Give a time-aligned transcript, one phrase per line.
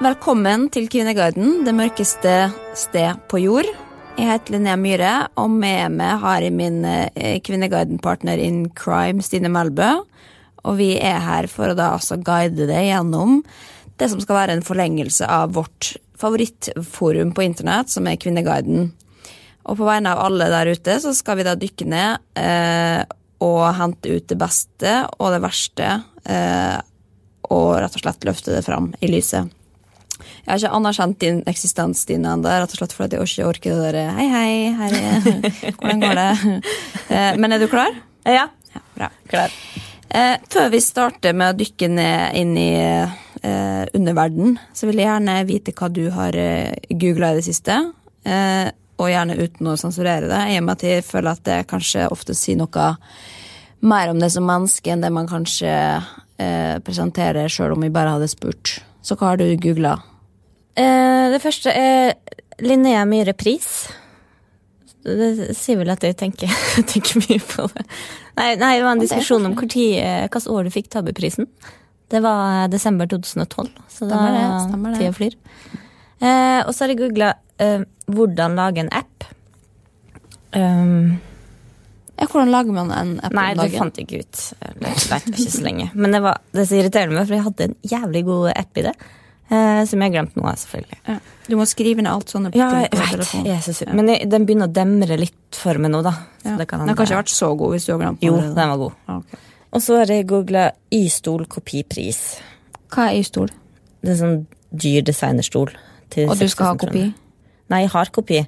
[0.00, 2.30] Velkommen til Kvinneguiden, det mørkeste
[2.72, 3.66] sted på jord.
[4.16, 9.50] Jeg heter Linnea Myhre, og med meg har jeg min eh, Kvinneguiden-partner in crime, Stine
[9.52, 9.90] Melbø.
[10.64, 13.42] Og vi er her for å da altså guide deg gjennom
[14.00, 18.88] det som skal være en forlengelse av vårt favorittforum på internett, som er Kvinneguiden.
[19.68, 23.04] Og på vegne av alle der ute så skal vi da dykke ned eh,
[23.44, 25.94] og hente ut det beste og det verste,
[26.24, 26.76] eh,
[27.52, 29.59] og rett og slett løfte det fram i lyset.
[30.44, 33.82] Jeg har ikke anerkjent din eksistens, Stine, ennå, rett og slett fordi jeg ikke orker
[33.84, 35.20] det der Hei, hei, her er
[35.78, 36.30] Hvordan går det?
[37.10, 37.94] Eh, Men er du klar?
[38.24, 38.48] Ja.
[38.74, 39.08] Ja, bra.
[39.30, 39.54] Klar.
[40.08, 45.08] Eh, før vi starter med å dykke ned inn i eh, underverden, så vil jeg
[45.08, 46.36] gjerne vite hva du har
[46.90, 47.76] googla i det siste.
[49.00, 52.10] Og gjerne uten å sensurere det, i og med at jeg føler at det kanskje
[52.12, 52.90] ofte sier noe
[53.80, 55.72] mer om det som menneske enn det man kanskje
[56.84, 58.76] presenterer, sjøl om vi bare hadde spurt.
[59.00, 59.96] Så hva har du googla?
[60.78, 62.14] Eh, det første er
[62.62, 63.88] Linnea Myhre Pris.
[65.00, 66.50] Det sier vel at jeg tenker,
[66.92, 67.86] tenker mye på det.
[68.36, 71.48] Nei, nei, det var en diskusjon om hvor eh, hvilket år du fikk Tabbeprisen.
[72.10, 74.98] Det var desember 2012, så da det, stemmer det.
[74.98, 75.36] tida flyr.
[76.20, 79.28] Eh, og så har jeg googla eh, 'hvordan lage en app'.
[80.52, 81.20] Um,
[82.20, 84.40] Ja, hvordan lager man en app nei, det fant jeg ikke ut.
[84.60, 85.86] Det vet jeg ikke så lenge.
[85.94, 88.84] Men det, var, det som irriterer meg, for jeg hadde en jævlig god app i
[88.84, 88.92] det.
[89.50, 90.98] Eh, som jeg har glemt nå, selvfølgelig.
[91.08, 91.16] Ja.
[91.48, 93.24] Du må skrive ned alt sånne Ja, jeg vet.
[93.74, 93.92] sur.
[93.98, 96.12] Men jeg, den begynner å demre litt for meg nå, da.
[96.42, 96.56] Så Ja.
[96.56, 98.54] det kan Den har kanskje vært så god hvis du har glemt den Jo, den
[98.54, 98.92] var god.
[99.08, 99.38] Okay.
[99.72, 102.40] Og så har jeg googla Y-stol kopipris.
[102.90, 103.50] Hva er Y-stol?
[104.02, 105.70] Det er sånn dyr designerstol.
[106.28, 107.12] Og du skal ha kopi?
[107.70, 108.46] Nei, jeg har kopi.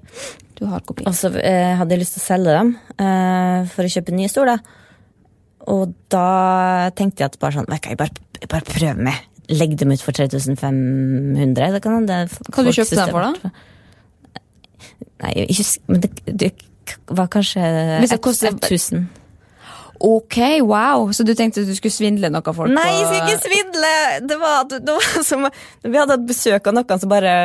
[0.59, 1.05] Du har kopi.
[1.07, 4.31] Og så eh, hadde jeg lyst til å selge dem eh, for å kjøpe nye
[4.31, 4.63] stoler.
[5.71, 8.11] Og da tenkte jeg at bare sånn, jeg bare,
[8.41, 9.21] jeg bare prøver meg.
[9.53, 11.73] Legg dem ut for 3500.
[11.77, 12.21] Det kan det
[12.53, 13.53] kan du kjøpe dem for, da?
[15.23, 16.53] Nei, jeg husker, men det, det
[17.15, 17.67] var kanskje
[18.03, 19.05] Hvis det koster- 1000.
[20.03, 20.37] Ok,
[20.67, 21.13] wow!
[21.15, 22.73] Så du tenkte at du skulle svindle noen folk?
[22.75, 23.93] Nei, jeg skulle skal ikke svindle!
[24.27, 25.47] Det var, det var som,
[25.85, 27.37] vi hadde hatt besøk av noen som bare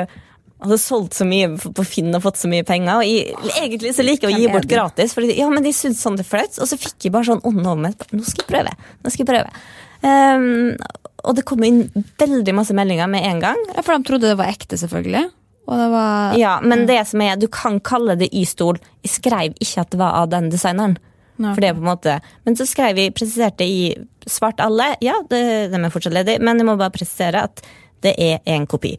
[0.58, 2.98] hadde solgt så mye på Finn og fått så mye penger.
[2.98, 6.02] Og jeg, egentlig så liker jeg å gi bort gratis, for ja, men de syntes
[6.02, 6.58] sånn det er flaut.
[6.58, 8.08] Og så fikk jeg bare sånn ånd over meg.
[8.10, 8.74] Nå skal jeg prøve.
[9.04, 9.62] Nå skal jeg prøve.
[10.08, 10.74] Ehm,
[11.24, 11.86] og det kom inn
[12.22, 13.60] veldig masse meldinger med en gang.
[13.74, 15.26] Ja, for de trodde det var ekte, selvfølgelig.
[15.68, 18.80] Og det var Ja, Men det som er, du kan kalle det Y-stol.
[19.04, 20.98] Jeg skrev ikke at det var av den designeren.
[21.38, 21.54] Nei.
[21.54, 22.16] For det er på en måte
[22.48, 23.92] Men så skrev vi, presiserte i
[24.28, 24.96] svart alle.
[25.04, 27.62] Ja, det, de er fortsatt ledige, men jeg må bare presisere at
[28.06, 28.96] det er en kopi.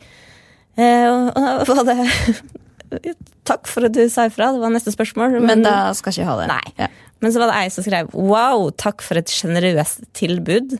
[0.79, 1.99] Eh, og var det
[3.49, 5.39] Takk for at du sa ifra, det var neste spørsmål.
[5.45, 6.47] Men da skal ikke jeg ha det.
[6.49, 6.89] Nei.
[7.21, 10.79] Men så var det ei som skrev 'wow, takk for et sjenerøst tilbud'.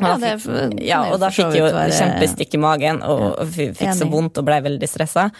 [0.00, 4.08] Ja, det ja, og da fikk jeg jo være- kjempestikk i magen og fikk så
[4.10, 5.30] vondt og ble veldig stressa.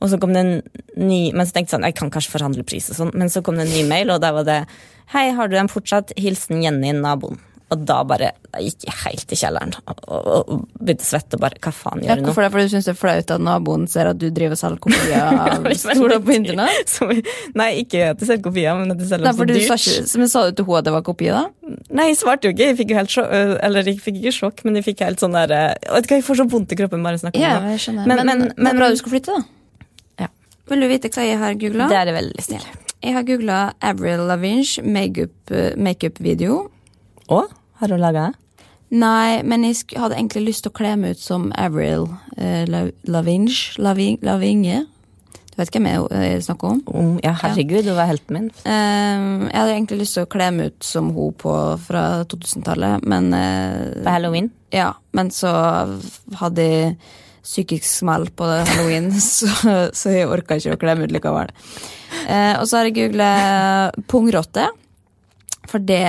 [0.00, 0.62] Og så kom det en
[0.96, 3.14] ny Men så tenkte jeg sånn, jeg kan kanskje forhandle pris og sånn.
[3.14, 4.66] Men så kom det en ny mail, og der var det
[5.12, 6.12] 'Hei, har du en fortsatt?
[6.16, 7.38] Hilsen Jenny, naboen'.
[7.74, 11.34] Og da bare da gikk jeg helt i kjelleren og, og, og begynte å svette.
[11.34, 12.28] og bare, Hva faen gjør du nå?
[12.28, 12.50] hvorfor det?
[12.54, 15.24] Fordi du syns det er flaut at naboen ser at du driver og selger kopier
[15.44, 16.92] av stoler på internett?
[16.92, 17.10] Som-
[17.58, 20.14] Nei, ikke at du selger kopier, men at du selger så du sa, dyrt.
[20.22, 21.42] men sa du til henne at det var kopi, da?
[21.90, 22.70] Nei, jeg svarte jo ikke.
[22.70, 25.20] Jeg fikk jo helt sjokk, øh, eller jeg fikk ikke sjokk, men jeg fikk helt
[25.24, 25.66] sånn der øh,
[25.96, 27.74] Vet du hva, jeg får så vondt i kroppen bare å snakke Ja, om det.
[27.74, 28.06] jeg skjønner.
[28.06, 29.42] Men- Men, men- det men- er bra du skal flytte, da.
[30.24, 30.28] Ja.
[30.70, 31.88] Vil du vite hva jeg har googla?
[31.90, 32.66] Det er det veldig snill.
[33.04, 35.76] Jeg har googla Avril Lavinge makeup-video.
[35.76, 36.54] makeup-video.
[37.80, 38.40] Har du laga det?
[38.94, 42.06] Nei, men jeg hadde egentlig lyst til å kle meg ut som Avril
[42.36, 43.56] eh, Lavinge.
[43.82, 44.20] Lavinge.
[44.22, 44.84] Lavinge.
[45.54, 46.80] Du vet hvem jeg eh, snakker om?
[46.90, 48.46] Um, ja, herregud, du var helten min.
[48.66, 51.52] Um, jeg hadde egentlig lyst til å kle meg ut som hun på,
[51.86, 54.50] fra 2000-tallet, men uh, På halloween.
[54.74, 55.52] Ja, men så
[56.40, 56.96] hadde jeg
[57.44, 59.50] psykisk smell på halloween, så,
[59.94, 61.54] så jeg orka ikke å kle meg ut likevel.
[62.26, 64.66] Uh, og så har jeg googlet pungrotte,
[65.70, 66.02] for det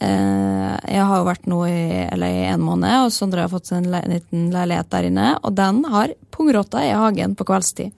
[0.00, 1.80] Jeg har jo vært nå i
[2.16, 5.82] LA i en måned, og Sondre har fått en liten leilighet der inne, og den
[5.92, 7.92] har pungrotta i hagen på kveldstid.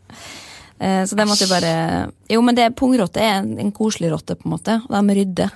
[0.82, 4.34] Eh, så det måtte jeg bare Jo, men det pungrotte er en, en koselig rotte,
[4.34, 5.54] på en måte, og de rydder.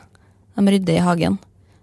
[0.57, 1.39] De rydder i hagen.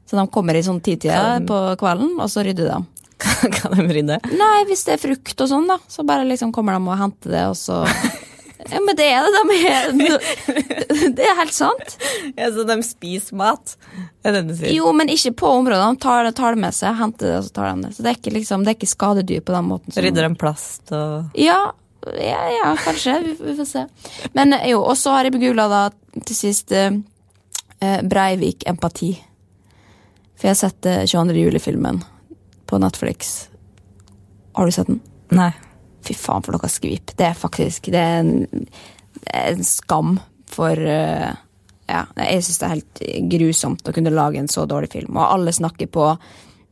[0.08, 2.80] Så de kommer i sånn titida på kvelden, og så rydder de.
[3.58, 4.20] Kan de rydde?
[4.36, 7.36] Nei, hvis det er frukt og sånn, da, så bare liksom kommer de og henter
[7.36, 7.84] det, og så
[8.72, 9.42] Ja, men det er det.
[9.50, 11.96] De er Det er helt sant.
[12.38, 13.76] Ja, Så de spiser mat?
[14.24, 14.72] Er det du sier?
[14.76, 15.82] Jo, men ikke på området.
[15.98, 17.92] De tar, tar det med seg, henter det, og så tar de det.
[17.98, 19.92] Så det er ikke, liksom, det er ikke skadedyr på den måten.
[19.94, 21.60] som- Rydder de plast og Ja,
[22.20, 23.18] ja, ja, kanskje.
[23.26, 23.86] Vi, vi får se.
[24.36, 25.84] Men eh, jo, og så har jeg begoogla da
[26.24, 26.92] til sist eh,
[27.82, 29.14] eh, Breivik empati.
[30.36, 31.38] For jeg har sett eh, 22.
[31.46, 32.02] juli-filmen
[32.68, 33.48] på Netflix.
[34.56, 35.00] Har du sett den?
[35.34, 35.52] Nei.
[36.04, 37.16] Fy faen, for noe skvip.
[37.20, 38.68] Det er faktisk Det er en,
[39.20, 40.18] det er en skam
[40.54, 41.34] for uh,
[41.90, 45.18] Ja, jeg syns det er helt grusomt å kunne lage en så dårlig film.
[45.18, 46.14] Og alle snakker på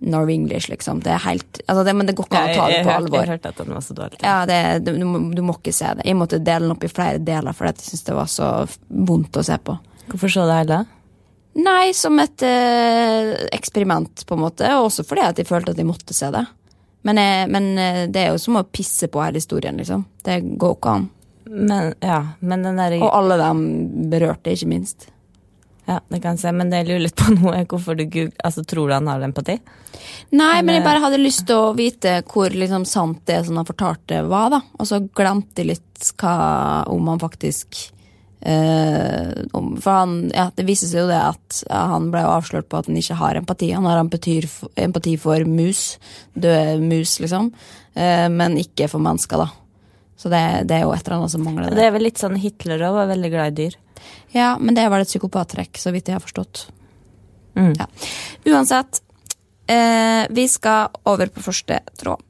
[0.01, 1.01] Norwenglish, liksom.
[1.06, 3.19] Det er helt altså det, Men det går ikke an å ta det på alvor.
[3.19, 4.22] Jeg hørte at den var så dårlig.
[4.24, 6.07] Ja, det, du, du må ikke se det.
[6.10, 8.50] Jeg måtte dele den opp i flere deler, for jeg syntes det var så
[9.12, 9.77] vondt å se på.
[10.10, 10.81] Hvorfor så du hele?
[11.62, 14.72] Nei, som et eh, eksperiment, på en måte.
[14.80, 16.45] Og også fordi at jeg følte at jeg måtte se det.
[17.07, 20.03] Men, jeg, men eh, det er jo som å pisse på hele historien, liksom.
[20.25, 21.07] Det går ikke an.
[21.51, 23.63] Men, ja, men den der Og alle dem
[24.12, 25.07] berørte, ikke minst.
[25.89, 28.06] Ja, det kan jeg se, men det jeg lurer litt på nå, er hvorfor du
[28.06, 29.57] goog- altså, tror du han har empati?
[30.38, 33.68] Nei, men jeg bare hadde lyst til å vite hvor liksom, sant det som han
[33.68, 34.62] fortalte var, da.
[34.77, 36.36] Og så glemte jeg litt hva
[36.94, 37.81] om han faktisk
[38.41, 42.69] om, For han, ja, det viser seg jo det at ja, han ble jo avslørt
[42.71, 43.71] på at han ikke har empati.
[43.75, 45.83] Han har empati for mus,
[46.33, 47.51] døde mus, liksom.
[47.97, 49.49] uh, men ikke for mennesker, da.
[50.21, 52.19] Så det, det er jo et eller annet som mangler Det det er vel litt
[52.21, 53.77] sånn Hitler òg var veldig glad i dyr.
[54.33, 56.67] Ja, men det er vel et psykopattrekk, så vidt jeg har forstått.
[57.57, 57.73] Mm.
[57.77, 57.88] Ja.
[58.53, 59.01] Uansett,
[59.69, 62.25] uh, vi skal over på første tråd.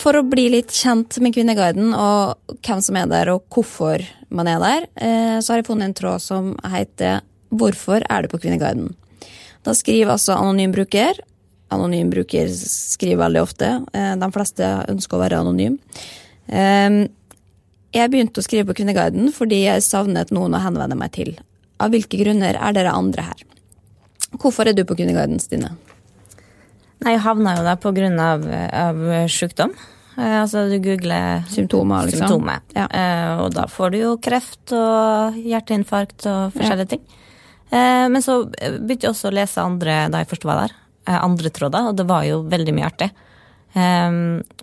[0.00, 4.00] For å bli litt kjent med Kvinneguiden og hvem som er der og hvorfor
[4.32, 7.20] man er der, eh, så har jeg funnet en tråd som heter
[7.52, 8.94] 'Hvorfor er du på Kvinneguiden?'
[9.62, 11.18] Da skriver altså anonym bruker.
[11.70, 13.86] Anonym bruker skriver veldig ofte.
[13.92, 15.78] eh, De fleste ønsker å være anonym.
[16.48, 17.08] Eh,
[17.92, 21.36] Jeg begynte å skrive på Kvinneguiden fordi jeg savnet noen å henvende meg til.
[21.80, 23.42] Av hvilke grunner er dere andre her?
[24.38, 25.76] Hvorfor er du på Kvinneguiden, Stine?
[27.00, 29.00] Nei, jeg havna jo der på grunn av, av
[29.32, 29.72] sykdom.
[30.18, 32.26] Eh, altså, du googler Symptomer, liksom?
[32.26, 32.60] symptomer.
[32.76, 32.86] Ja.
[32.90, 37.04] Eh, og da får du jo kreft og hjerteinfarkt og forskjellige ting.
[37.70, 40.76] Eh, men så begynte jeg også å lese andre da jeg først var der.
[41.06, 43.10] Eh, andre tråder, og det var jo veldig mye artig.
[43.72, 44.10] Eh,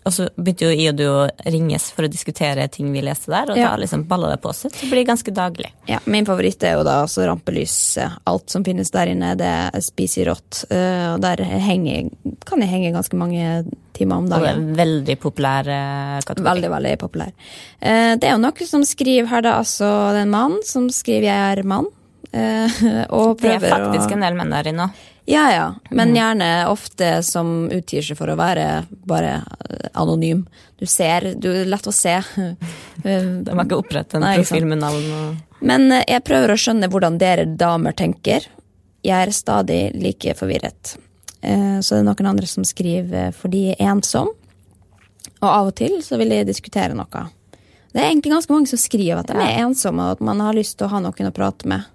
[0.08, 3.32] og så begynte jo jeg og du å ringes for å diskutere ting vi leste
[3.32, 3.72] der, og Ja.
[3.72, 4.72] da liksom balla det på seg.
[4.72, 5.72] Det blir ganske daglig.
[5.88, 7.98] Ja, Min favoritt er jo da altså rampelys.
[8.26, 10.66] Alt som finnes der inne, det spiser rått.
[10.72, 12.10] Uh, og der henger,
[12.46, 14.40] kan jeg henge ganske mange timer om dagen.
[14.40, 15.64] Og det er en veldig populær
[16.24, 16.48] kategori.
[16.48, 17.32] Veldig, veldig populær.
[17.82, 20.90] Uh, det er jo noe som skriver her, da, altså det er en mann som
[20.90, 21.92] skriver 'jeg er mann'.
[22.32, 25.06] Eh, å Det er prøver faktisk en del menn der inne òg.
[25.28, 25.64] Ja, ja.
[25.92, 30.46] Men gjerne ofte som utgir seg for å være bare eh, anonym.
[30.80, 32.16] Du ser, du er lett å se.
[33.04, 33.18] De
[33.52, 36.90] har ikke opprettet en Nei, profil med navn og Men eh, jeg prøver å skjønne
[36.94, 38.48] hvordan dere damer tenker.
[39.04, 40.96] Jeg er stadig like forvirret.
[41.38, 44.32] Så det er noen andre som skriver for de er ensom.
[45.38, 47.28] Og av og til så vil de diskutere noe.
[47.94, 50.58] Det er egentlig ganske mange som skriver at de er ensomme, og at man har
[50.58, 51.86] lyst til å ha noen å prate med.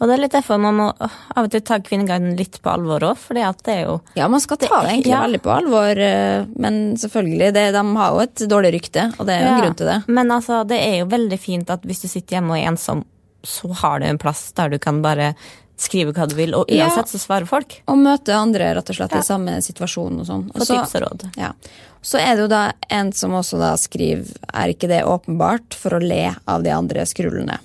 [0.00, 3.04] Og det er litt derfor man må av og til ta Kvinneguiden litt på alvor
[3.12, 5.22] òg, for det er jo Ja, man skal ta det egentlig Ja.
[5.22, 9.34] veldig på alvor, eh, men selvfølgelig, det, de har jo et dårlig rykte, og det
[9.36, 9.98] er jo en grunn til det.
[10.08, 13.04] Men altså, det er jo veldig fint at hvis du sitter hjemme og er ensom,
[13.44, 15.34] så har du en plass der du kan bare
[15.76, 17.80] skrive hva du vil, og uansett så svarer folk.
[17.90, 19.18] Og møte andre rett og slett Ja.
[19.18, 20.44] i samme situasjon og sånn.
[20.52, 21.36] Få tips og råd.
[21.36, 21.52] Ja.
[22.00, 25.90] Så er det jo da en som også da skriver Er ikke det åpenbart for
[25.96, 27.58] å le av de andre skrullene?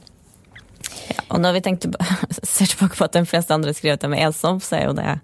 [1.30, 1.92] Og når vi tenkte,
[2.44, 4.98] ser tilbake på at de fleste andre skriver at de er ensomme, så er jo
[4.98, 5.20] det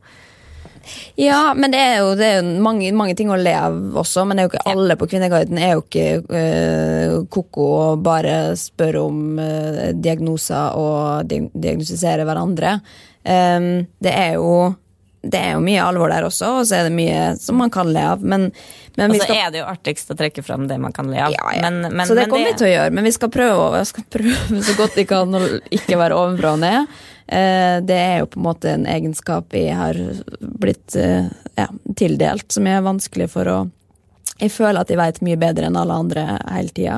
[1.17, 4.21] Ja, men det er jo, det er jo mange, mange ting å le av også.
[4.27, 8.35] Men det er jo ikke alle på Kvinneguiden er jo ikke øh, ko-ko og bare
[8.59, 12.77] spør om øh, diagnoser og di diagnostiserer hverandre.
[13.25, 14.75] Um, det er jo
[15.25, 17.89] det er jo mye alvor der også, og så er det mye som man kan
[17.89, 18.21] le av.
[18.21, 18.51] Men,
[18.97, 21.09] men Og vi så skal er det jo artigst å trekke fram det man kan
[21.11, 21.31] le av.
[21.35, 21.61] Ja, ja.
[21.69, 23.87] Men, men, så det kommer vi til å gjøre, men vi skal prøve, å- jeg
[23.91, 26.87] skal prøve så godt vi kan å ikke være ovenfra og ned.
[27.27, 29.97] Eh, Det er jo på en måte en egenskap jeg har
[30.41, 31.25] blitt eh,
[31.57, 33.57] ja, tildelt, som er vanskelig for å
[34.37, 36.97] Jeg føler at jeg vet mye bedre enn alle andre hele tida.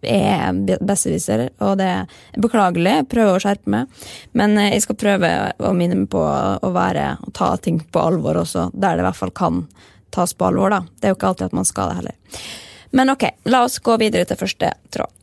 [0.00, 2.06] Jeg er en besserwisser, og det er
[2.40, 2.94] beklagelig.
[3.02, 3.88] Jeg prøver å skjerpe meg.
[4.32, 8.00] Men eh, jeg skal prøve å minne meg på å være og ta ting på
[8.00, 9.66] alvor også, der det i hvert fall kan
[10.14, 10.82] tas på alvor, da.
[10.98, 12.42] Det er jo ikke alltid at man skal det heller.
[12.90, 15.14] Men ok, la oss gå videre til første tråd.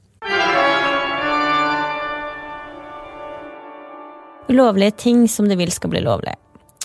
[4.45, 6.35] Ulovlige ting som de vil skal bli lovlig.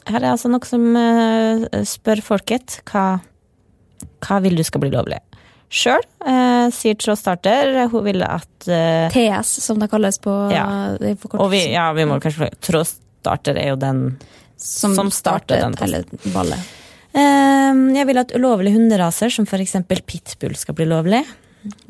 [0.08, 3.20] Her er altså noe som uh, spør folket hva,
[4.24, 5.20] hva vil du skal bli lovlig.
[5.70, 10.96] Sjøl uh, sier Trådstarter hun vil at eh, TS, som det kalles på Ja.
[10.98, 14.02] det er Og vi, ja, vi må kanskje Trådstarter er jo den
[14.60, 16.02] som, som starter den hele
[16.34, 16.79] ballet.
[17.12, 21.24] Eh, Jeg vil at ulovlige hunderaser, som eksempel pitbull, skal bli lovlig.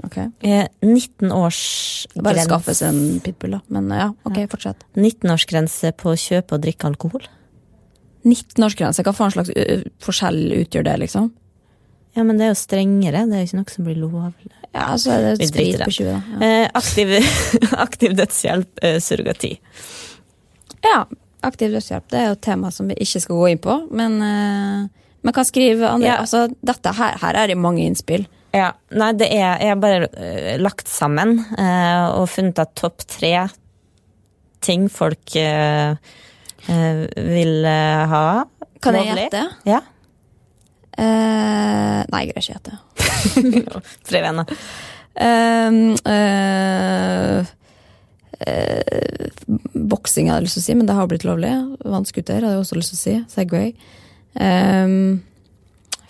[0.03, 0.17] Ok.
[0.43, 3.61] Eh, 19 års Bare skaffes en pitbull, da.
[3.69, 4.83] Men ja, ok, fortsett.
[4.97, 7.23] 19-årsgrense på å kjøpe og drikke alkohol.
[8.27, 9.53] 19-årsgrense, hva faen slags
[10.05, 11.31] forskjell utgjør det, liksom?
[12.19, 13.23] Ja, men det er jo strengere.
[13.31, 14.51] Det er jo ikke noe som blir lovlig.
[14.75, 16.19] Ja, så er det sprit på 20, da.
[16.19, 16.51] Ja.
[16.65, 17.13] Eh, aktiv,
[17.87, 19.53] aktiv dødshjelp, eh, surrogati.
[20.85, 21.05] ja,
[21.47, 22.09] aktiv dødshjelp.
[22.11, 24.89] Det er jo et tema som vi ikke skal gå inn på, men uh,
[25.21, 26.09] Men hva skriver André?
[26.09, 26.21] Ja.
[26.23, 28.27] Altså, dette her, her er det mange innspill.
[28.57, 33.05] Ja, nei, det er Jeg har bare uh, lagt sammen uh, og funnet at topp
[33.07, 33.35] tre
[34.65, 35.95] ting folk uh,
[36.67, 38.25] vil ha.
[38.85, 39.45] Kan jeg gjette?
[39.69, 39.81] Ja.
[41.01, 42.75] Nei, jeg greier ikke gjette.
[44.11, 44.53] Tre venner.
[45.17, 45.97] Um,
[48.41, 49.29] Uh,
[49.75, 51.51] boksing hadde jeg lyst til å si, men det har blitt lovlig.
[51.85, 53.17] Vannskuter hadde jeg også lyst til å si.
[53.35, 53.75] Segway.
[54.35, 55.23] Um,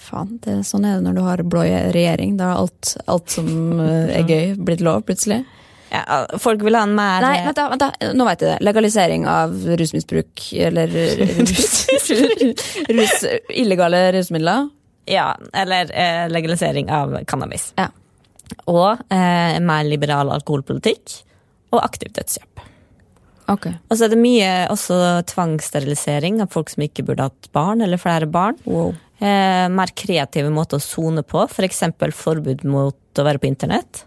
[0.00, 2.36] faen, det, sånn er det når du har blå regjering.
[2.40, 3.48] Da har alt, alt som
[3.80, 5.42] eh, er gøy, blitt lov plutselig.
[5.90, 8.58] Ja, folk vil ha en mer Nei, vent da, vent da, nå vet jeg det.
[8.62, 10.92] Legalisering av rusmisbruk, eller
[11.50, 11.80] rus,
[13.00, 13.16] rus,
[13.50, 14.68] illegale rusmidler.
[15.10, 17.72] Ja, eller eh, legalisering av cannabis.
[17.80, 17.88] Ja.
[18.70, 21.24] Og eh, mer liberal alkoholpolitikk.
[21.70, 22.62] Og aktiv dødshjelp.
[23.50, 23.66] Ok.
[23.88, 24.98] Og så er det mye også
[25.30, 28.60] tvangssterilisering av folk som ikke burde hatt barn, eller flere barn.
[28.68, 28.92] Wow.
[29.20, 31.82] Eh, mer kreative måter å sone på, f.eks.
[31.98, 34.04] For forbud mot å være på internett.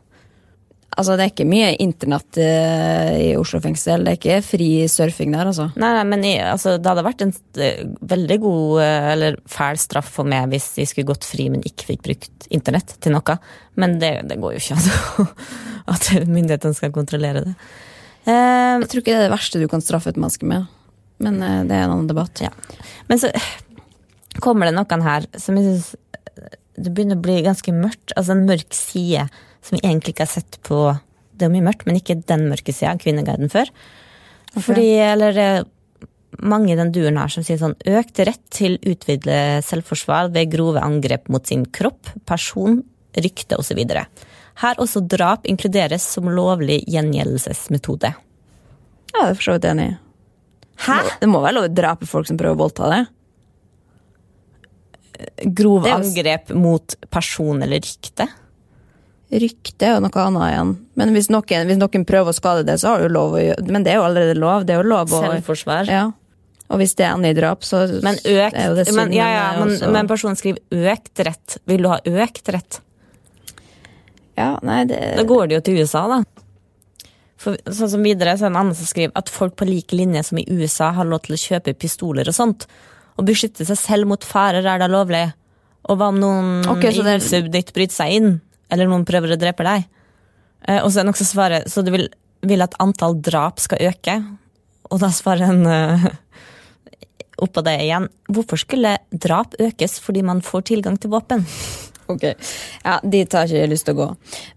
[0.93, 4.03] Altså, det er ikke mye internett eh, i Oslo fengsel.
[4.05, 5.69] Det er ikke fri surfing der, altså.
[5.79, 7.81] Nei, nei, men altså, Det hadde vært en eh,
[8.13, 11.89] veldig god eh, eller fæl straff for meg hvis jeg skulle gått fri, men ikke
[11.93, 13.38] fikk brukt internett til noe.
[13.81, 15.33] Men det, det går jo ikke an
[15.95, 17.57] at myndighetene skal kontrollere det.
[18.25, 20.68] Eh, Jeg tror ikke det er det verste du kan straffe et menneske med.
[21.24, 22.44] Men eh, det er en annen debatt.
[22.44, 22.51] Ja.
[23.10, 23.32] Men så
[24.44, 25.92] kommer det noen her som jeg syns
[26.74, 28.15] Det begynner å bli ganske mørkt.
[28.18, 29.27] Altså en mørk side
[29.63, 30.80] som vi egentlig ikke har sett på
[31.38, 33.70] Det er mye mørkt, men ikke den mørke sida av Kvinneguiden før.
[34.53, 35.63] Fordi, eller er
[36.42, 40.82] mange i den duren her som sier sånn økt rett til utvidet selvforsvar ved grove
[40.82, 42.82] angrep mot sin kropp, person,
[43.18, 43.82] rykte osv.
[44.62, 48.13] Her også drap inkluderes som lovlig gjengjeldelsesmetode.
[49.13, 49.98] Ja, det er for så vidt enig i.
[50.83, 51.00] Hæ?
[51.22, 53.12] Det må være lov å drepe folk som prøver å voldta deg.
[55.55, 58.27] Grove Det angrep mot person eller rykte?
[59.33, 60.74] Rykte er jo noe annet igjen.
[61.00, 63.74] Men hvis noen, hvis noen prøver å skade det, så har du lov å gjøre
[63.74, 64.65] Men det er jo allerede lov.
[64.67, 65.89] Det jo lov å Selvforsvar?
[65.89, 66.03] Ja.
[66.74, 69.29] Og hvis det ender i drap, så Men økt er jo det synd, men, ja,
[69.29, 71.57] ja, men, men personen skriver økt rett.
[71.69, 72.79] Vil du ha økt rett?
[74.37, 76.23] Ja, nei, det Da går det jo til USA, da.
[77.43, 80.23] For, sånn som videre så er en annen som skriver at folk på lik linje
[80.29, 82.67] som i USA har lov til å kjøpe pistoler og sånt.
[83.13, 85.27] å beskytte seg selv mot farer er da lovlig.
[85.85, 89.35] Og hva om noen okay, det er- huset ditt bryter seg inn, eller noen prøver
[89.35, 89.85] å drepe deg?
[90.67, 92.07] Eh, og så er det noen som svarer, så du vil,
[92.41, 94.15] vil at antall drap skal øke?
[94.89, 96.07] Og da svarer en uh,
[97.43, 101.45] oppå det igjen, hvorfor skulle drap økes fordi man får tilgang til våpen?
[102.13, 102.25] Ok,
[102.84, 104.08] ja, Dit har jeg ikke lyst til å gå.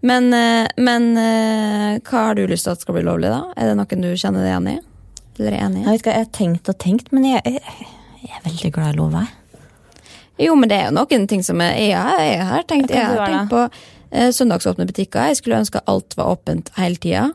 [0.09, 3.41] Men, eh, men eh, hva har du lyst til at skal bli lovlig, da?
[3.57, 4.77] Er det noen du kjenner deg igjen i?
[5.37, 5.83] Eller er enig i?
[5.85, 7.89] Jeg vet ikke, jeg har tenkt og tenkt, men jeg, jeg,
[8.23, 9.35] jeg er veldig glad i lover.
[10.37, 13.53] Jo, men det er jo noen ting som Jeg, jeg har tenkt, jeg har tenkt
[13.53, 15.31] på eh, søndagsåpne butikker.
[15.31, 17.27] Jeg skulle ønske alt var åpent hele tida.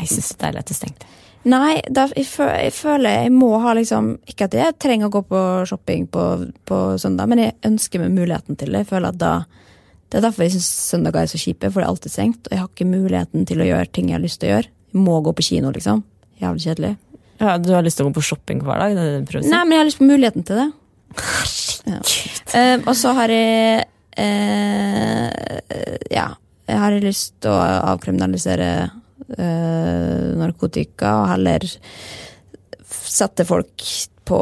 [0.00, 1.10] Jeg syns det er lett å stenge.
[1.48, 5.14] Nei, da, jeg, føler, jeg føler jeg må ha liksom Ikke at jeg trenger å
[5.14, 5.38] gå på
[5.70, 6.24] shopping på,
[6.68, 8.82] på søndag, men jeg ønsker meg muligheten til det.
[8.84, 9.32] Jeg føler at da
[10.10, 12.48] Det er derfor jeg syns søndager er så kjipe, for det er alltid stengt.
[12.48, 14.72] Og jeg har ikke muligheten til å gjøre ting jeg har lyst til å gjøre.
[14.90, 16.02] Jeg må gå på kino, liksom.
[16.42, 16.92] Jævlig kjedelig.
[17.40, 18.98] Ja, du har lyst til å gå på shopping hver dag?
[18.98, 19.22] Er?
[19.46, 20.68] Nei, men jeg har lyst på muligheten til det.
[21.88, 22.00] Ja.
[22.58, 23.86] Eh, og så har jeg
[24.20, 25.30] uh,
[26.12, 26.26] Ja,
[26.68, 27.60] jeg har lyst til å
[27.94, 28.68] avkriminalisere
[29.38, 31.66] eh, narkotika og heller
[32.90, 33.84] sette folk
[34.30, 34.40] på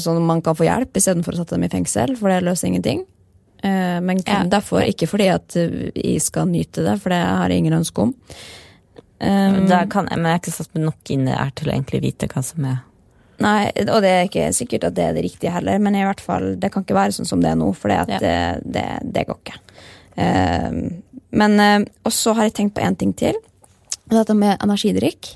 [0.00, 3.04] sånn man kan få hjelp, istedenfor å sette dem i fengsel, for det løser ingenting.
[3.64, 4.44] Uh, men kun Ja.
[4.58, 8.14] derfor, ikke fordi at jeg skal nyte det, for det har jeg ingen ønske om.
[9.16, 12.02] Um, kan, men jeg er ikke satt nok inn i det her til å egentlig
[12.04, 12.82] vite hva som er
[13.40, 16.22] Nei, og det er ikke sikkert at det er det riktige heller, men i hvert
[16.24, 18.04] fall, det kan ikke være sånn som det er nå, for Ja.
[18.08, 19.58] det, det, det går ikke.
[20.16, 20.78] Eh,
[21.36, 23.36] men uh, også har jeg tenkt på én ting til.
[24.12, 25.32] Dette med energidrikk.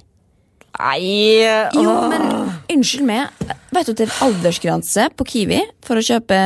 [0.79, 1.43] Nei!
[1.75, 2.23] Jo, men
[2.71, 3.33] unnskyld meg.
[3.75, 6.37] Vet du at det er aldersgrense på Kiwi for å kjøpe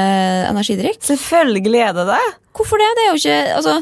[0.48, 1.02] energidrikk?
[1.04, 2.22] Selvfølgelig er det det!
[2.56, 2.88] Hvorfor det?
[2.96, 3.74] Det er jo ikke Altså,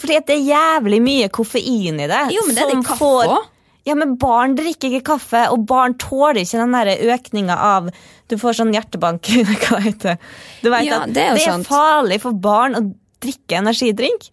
[0.00, 2.20] Fordi det er jævlig mye koffein i det.
[2.36, 3.48] jo, men det er det kaffe får-
[3.88, 7.88] Ja, men barn drikker ikke kaffe, og barn tåler ikke den der økninga av
[8.28, 9.24] Du får sånn hjertebank
[9.64, 10.18] Hva heter det?
[10.62, 12.84] Du vet Ja, at det er det er farlig for barn å
[13.24, 14.28] drikke energidrink.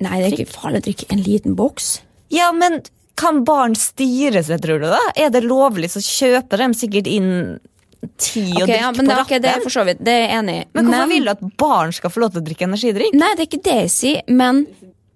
[0.00, 2.02] Nei, det er ikke farlig å drikke en liten boks.
[2.32, 2.80] Ja, men
[3.18, 5.00] kan barn styre seg, tror du da?
[5.20, 7.30] Er det lovlig, så kjøper de sikkert inn
[8.18, 10.14] ti og Ok, drikker ja, men på det, ok, det er for så vidt, det
[10.14, 10.64] er jeg enig i.
[10.74, 13.14] Men hvorfor vil du at barn skal få lov til å drikke energidrikk?
[13.14, 14.64] Nei, det er ikke det jeg sier, men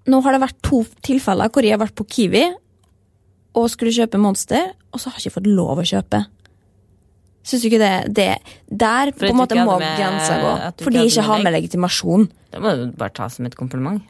[0.07, 2.45] nå har det vært to tilfeller hvor jeg har vært på Kiwi
[3.57, 6.23] og skulle kjøpe Monster, og så har jeg ikke fått lov å kjøpe.
[7.47, 8.31] Syns du ikke det, det
[8.67, 10.53] Der på en måte må grensa gå.
[10.83, 12.27] Fordi jeg ikke har med med legitimasjon.
[12.53, 14.03] Det må du bare ta som et kompliment.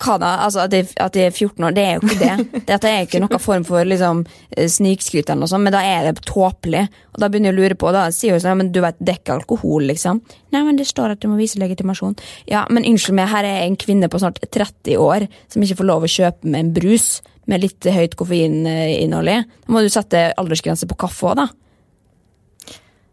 [0.00, 0.30] Hva da?
[0.46, 2.62] Altså at jeg, at jeg er 14 år, det er jo ikke det.
[2.70, 4.22] Dette er ikke noen form for liksom,
[4.56, 6.86] eh, snikskryt, eller noe sånt, men da er det tåpelig.
[7.12, 9.14] Og da begynner jeg å lure på, da sier hun sånn, men du vet, det
[9.14, 10.22] er ikke alkohol, liksom.
[10.54, 12.16] Nei, men det står at du må vise legitimasjon.
[12.48, 15.90] Ja, men unnskyld meg, her er en kvinne på snart 30 år som ikke får
[15.92, 17.10] lov å kjøpe med en brus
[17.50, 19.40] med litt høyt koffeininnhold i.
[19.66, 21.50] Da må du sette aldersgrense på kaffe òg, da.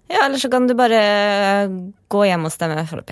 [0.08, 1.02] Ja, eller så kan du bare
[2.08, 3.12] gå hjem og stemme Frp.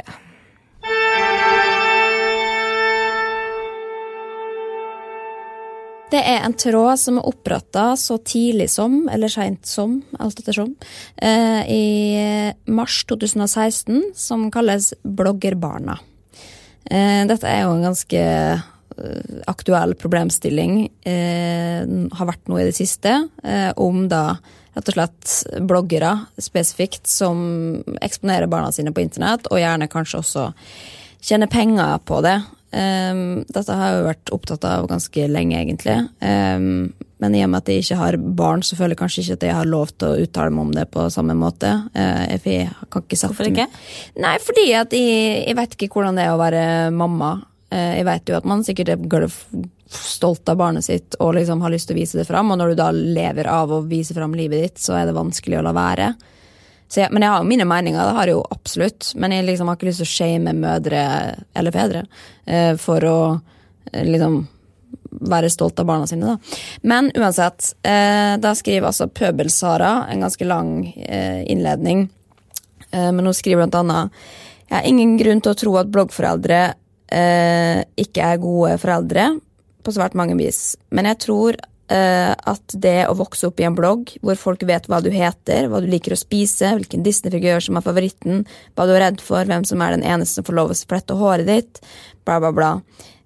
[6.12, 10.76] Det er en tråd som er oppretta så tidlig som, eller seint som, alt ettersom,
[11.18, 11.86] eh, i
[12.70, 15.98] mars 2016, som kalles Bloggerbarna.
[16.86, 23.12] Eh, dette er jo en ganske eh, aktuell problemstilling, har vært noe i det siste,
[23.76, 24.38] om da
[24.76, 25.34] rett og slett
[25.68, 27.41] bloggere spesifikt som
[28.04, 30.46] eksponerer barna sine på internett, og gjerne kanskje også
[31.26, 32.38] tjener penger på det.
[32.76, 35.96] Um, dette har jeg jo vært opptatt av ganske lenge, egentlig.
[36.20, 36.92] Um,
[37.24, 39.46] men i og med at jeg ikke har barn, så føler jeg kanskje ikke at
[39.48, 41.72] jeg har lov til å uttale meg om det på samme måte.
[41.96, 43.70] Uh, jeg kan ikke Hvorfor ikke?
[44.26, 47.32] Nei, fordi at jeg, jeg vet ikke hvordan det er å være mamma.
[47.72, 49.40] Uh, jeg vet jo at man sikkert er
[49.96, 52.74] stolt av barnet sitt og liksom har lyst til å vise det fram, og når
[52.74, 55.76] du da lever av å vise fram livet ditt, så er det vanskelig å la
[55.78, 56.12] være.
[56.93, 59.12] Jeg, men jeg har jo mine meninger, det har jeg jo absolutt.
[59.19, 61.06] Men jeg liksom har ikke lyst til å shame mødre
[61.58, 62.04] eller fedre
[62.45, 63.17] eh, for å
[63.91, 64.43] eh, liksom
[65.26, 66.36] være stolt av barna sine.
[66.36, 66.62] Da.
[66.82, 70.71] Men uansett, eh, da skriver altså Pøbel-Sara en ganske lang
[71.08, 72.08] eh, innledning.
[72.91, 74.26] Eh, men hun skriver blant annet
[74.69, 76.60] Jeg har ingen grunn til å tro at bloggforeldre
[77.13, 79.30] eh, ikke er gode foreldre
[79.86, 80.76] på svært mange vis.
[80.89, 84.98] Men jeg tror at det å vokse opp i en blogg hvor folk vet hva
[85.06, 88.41] du heter, hva du liker å spise, hvilken Disney-figur som er favoritten,
[88.74, 91.17] hva du er redd for, hvem som er den eneste som får lov å flette
[91.19, 91.84] håret ditt,
[92.26, 92.71] bla, bla, bla,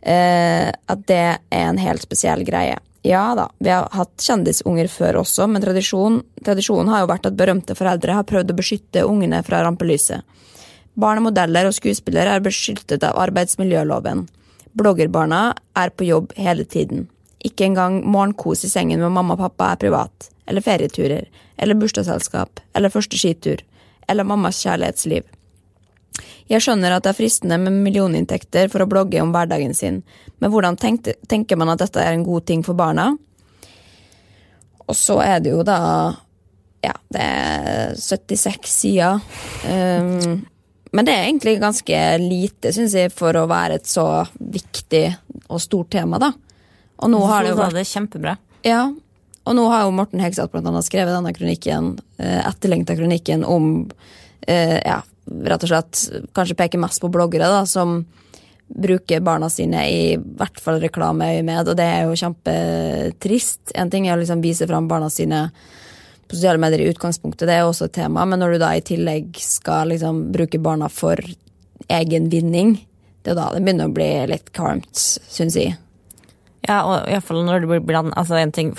[0.04, 2.76] eh, at det er en helt spesiell greie.
[3.02, 7.38] Ja da, vi har hatt kjendisunger før også, men tradisjon, tradisjonen har jo vært at
[7.40, 10.26] berømte foreldre har prøvd å beskytte ungene fra rampelyset.
[11.00, 14.26] Barnemodeller og skuespillere er beskyttet av arbeidsmiljøloven.
[14.76, 17.08] Bloggerbarna er på jobb hele tiden.
[17.46, 20.30] Ikke engang morgenkos i sengen med mamma og pappa er privat.
[20.50, 21.28] Eller ferieturer.
[21.58, 22.60] Eller bursdagsselskap.
[22.76, 23.66] Eller første skitur.
[24.10, 25.22] eller mammas kjærlighetsliv.
[26.50, 30.02] Jeg skjønner at det er fristende med millioninntekter for å blogge om hverdagen sin,
[30.42, 33.12] men hvordan tenkte, tenker man at dette er en god ting for barna?
[34.90, 35.80] Og så er det jo da
[36.82, 39.20] Ja, det er 76 sider.
[39.68, 40.46] Um,
[40.96, 44.06] men det er egentlig ganske lite, syns jeg, for å være et så
[44.40, 45.04] viktig
[45.52, 46.32] og stort tema, da.
[47.00, 48.36] Og nå har det jo vært det kjempebra.
[48.68, 48.90] Ja,
[49.50, 53.90] og nå har jo Morten Hegseth blant annet skrevet denne kronikken, eh, etterlengta kronikken om
[54.46, 56.02] eh, ja, rett og slett
[56.38, 58.04] kanskje peker mest på bloggere, da, som
[58.70, 63.74] bruker barna sine i hvert fall reklameøyemed, og det er jo kjempetrist.
[63.80, 65.48] En ting er å liksom vise fram barna sine
[66.30, 68.76] på sosiale medier i utgangspunktet, det er jo også et tema, men når du da
[68.78, 71.18] i tillegg skal liksom bruke barna for
[71.90, 72.76] egen vinning,
[73.26, 75.74] det er da det begynner å bli litt kvalmt, syns jeg.
[76.70, 78.14] Ja, og iallfall når det blir bland...
[78.20, 78.76] Altså, en ting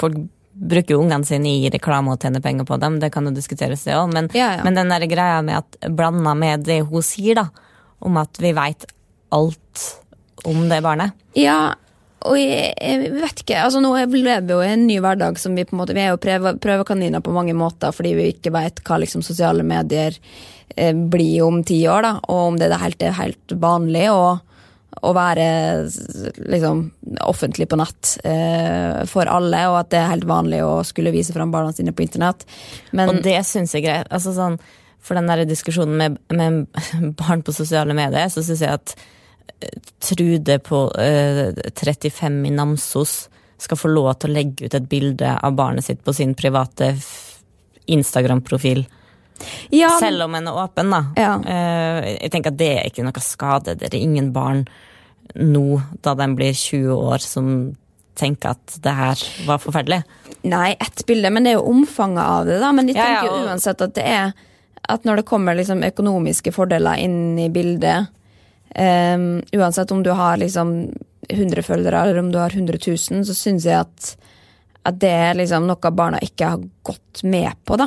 [0.00, 0.20] Folk
[0.60, 3.84] bruker jo ungene sine i reklame og tjener penger på dem, det kan jo diskuteres,
[3.86, 4.64] det òg, men, Ja, ja.
[4.66, 7.46] men den der greia med at blanda med det hun sier, da,
[8.04, 8.84] om at vi veit
[9.32, 9.86] alt
[10.48, 11.72] om det barnet Ja,
[12.28, 13.62] og jeg, jeg vet ikke.
[13.62, 16.02] altså Nå lever vi jo i en ny hverdag som vi på en måte Vi
[16.02, 20.18] er jo prøve, prøvekaniner på mange måter fordi vi ikke vet hva liksom sosiale medier
[20.76, 24.36] eh, blir om ti år, da, og om det er helt, helt vanlig å,
[25.06, 25.44] å være
[26.50, 26.82] liksom
[27.24, 31.34] offentlig på nett eh, for alle, og at det er helt vanlig å skulle vise
[31.36, 32.44] fram barna sine på internett.
[32.96, 34.10] Men Og det syns jeg er greit.
[34.10, 34.58] Altså sånn,
[35.00, 38.94] for den der diskusjonen med, med barn på sosiale medier, så syns jeg at
[39.60, 43.14] eh, Trude på eh, 35 i Namsos
[43.60, 46.94] skal få lov til å legge ut et bilde av barnet sitt på sin private
[47.90, 48.86] Instagram-profil.
[49.70, 51.02] Ja, Selv om en er åpen, da.
[51.16, 51.34] Ja.
[51.44, 53.76] Eh, jeg tenker at det er ikke noe skade.
[53.80, 54.64] Det er ingen barn
[55.34, 57.76] nå, da de blir 20 år, som
[58.18, 60.02] tenker at det her var forferdelig.
[60.50, 62.72] Nei, ett bilde, men det er jo omfanget av det, da.
[62.72, 64.32] Men de Ja, tenker ja, jo og- uansett at det er
[64.88, 68.08] At når det kommer liksom økonomiske fordeler inn i bildet
[68.74, 70.90] um, Uansett om du har liksom
[71.28, 74.16] 100 følgere eller om du har 100 000, så syns jeg at,
[74.88, 77.86] at det er liksom noe barna ikke har gått med på, da.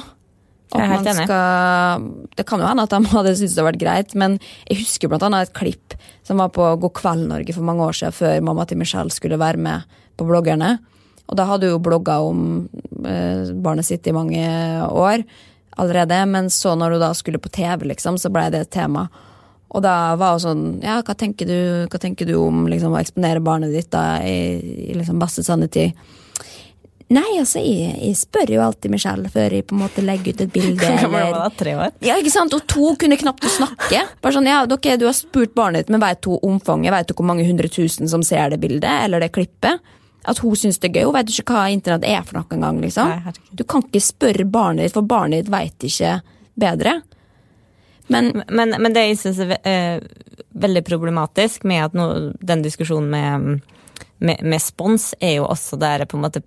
[0.74, 2.08] At skal,
[2.38, 5.12] det kan jo hende at de hadde syntes det hadde vært greit, men jeg husker
[5.14, 8.66] annet et klipp som var på God kveld Norge for mange år siden, før mamma
[8.70, 10.78] til Michelle skulle være med på bloggerne.
[11.28, 12.46] Og da hadde hun jo blogga om
[13.08, 14.44] eh, barnet sitt i mange
[14.88, 15.24] år
[15.82, 19.08] allerede, men så når hun da skulle på TV, liksom, så blei det et tema.
[19.74, 21.60] Og da var hun sånn Ja, hva tenker du,
[21.90, 25.98] hva tenker du om liksom, å eksponere barnet ditt da i, i liksom beste sannhetid?
[27.14, 30.34] Nei, altså, jeg, jeg spør jo alltid meg selv før jeg på en måte legger
[30.34, 30.80] ut et bilde.
[30.88, 31.58] Hvor gammel var det?
[31.60, 31.92] Tre år?
[32.08, 32.54] ja, ikke sant?
[32.58, 34.04] Og to kunne knapt snakke.
[34.24, 36.94] Bare sånn, ja, dere, Du har spurt barnet ditt, men vet hun omfanget?
[36.96, 39.82] Vet hun hvor mange hundre tusen som ser det bildet eller det klippet?
[40.26, 41.08] At hun syns det er gøy.
[41.10, 42.78] Hun vet jo ikke hva internett er for noe engang.
[42.80, 43.10] Liksom.
[43.12, 43.34] Nei.
[43.60, 46.14] Du kan ikke spørre barnet ditt, for barnet ditt veit ikke
[46.56, 46.94] bedre.
[48.12, 50.00] Men Men, men det jeg syns er ve- eh,
[50.64, 52.08] veldig problematisk med nå,
[52.40, 53.62] den diskusjonen med,
[54.20, 56.42] med, med spons, er jo også der på en måte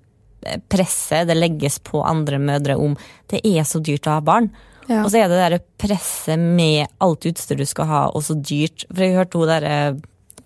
[0.70, 2.96] presset det legges på andre mødre om
[3.32, 4.50] det er så dyrt å ha barn.
[4.86, 5.02] Ja.
[5.02, 8.86] Og så er det der presset med alt utstyr du skal ha, og så dyrt.
[8.92, 9.96] For jeg hørte hun der eh,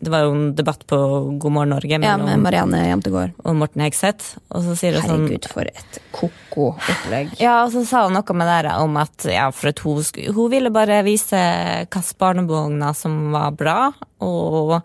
[0.00, 0.96] Det var jo en debatt på
[1.42, 3.35] God morgen Norge ja, med Marianne Jentegård.
[3.44, 7.35] og Morten Hegseth, og så sier sånn Herregud, for et ko-ko opplegg.
[7.37, 10.00] Ja, og så sa hun noe med det om at ja, at hun,
[10.33, 11.37] hun ville bare vise
[11.85, 13.79] hvilke barnevogner som var bra,
[14.24, 14.79] og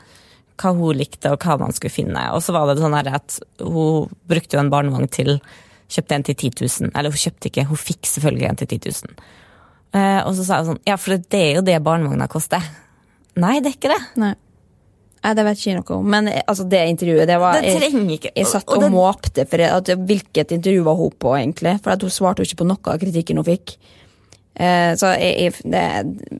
[0.61, 2.21] hva hun likte, og hva man skulle finne.
[2.35, 5.37] Og så var det sånn at hun brukte jo en barnevogn til
[5.85, 6.93] Kjøpte en til 10 000.
[6.97, 9.19] Eller hun kjøpte ikke, hun fikk selvfølgelig en til 10 000.
[9.95, 12.63] Eh, og så sa hun sånn Ja, for det er jo det barnevogna koster.
[13.39, 13.99] Nei, det er ikke det.
[14.23, 14.31] Nei.
[15.25, 16.09] Nei, det vet ikke jeg noe om.
[16.15, 19.45] Men eh, altså, det intervjuet, det var Det ikke Jeg satt og og, det- måpte
[19.49, 21.77] for at, hvilket intervju var hun på, egentlig.
[21.85, 23.77] For hun svarte jo ikke på noe av kritikken hun fikk.
[24.55, 25.85] Eh, så jeg, jeg, det,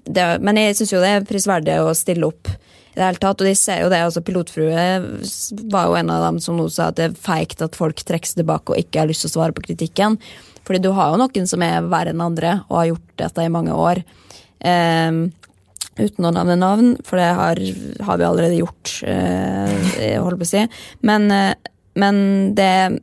[0.08, 2.50] det, men jeg syns jo det er prisverdig å stille opp
[2.96, 3.42] i det hele tatt.
[3.42, 4.84] Og de ser jo det, altså Pilotfrue
[5.74, 8.32] var jo en av dem som nå sa at det er feigt at folk trekker
[8.32, 10.18] seg tilbake og ikke har lyst til å svare på kritikken.
[10.66, 13.52] Fordi du har jo noen som er verre enn andre og har gjort dette i
[13.54, 14.02] mange år.
[14.66, 15.20] Eh,
[15.96, 17.62] uten å nevne navn, for det har,
[18.08, 20.64] har vi allerede gjort, eh, holder på å si.
[21.08, 21.54] Men, eh,
[21.96, 23.02] men det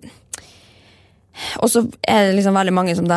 [1.62, 3.16] Og så er det liksom veldig mange som da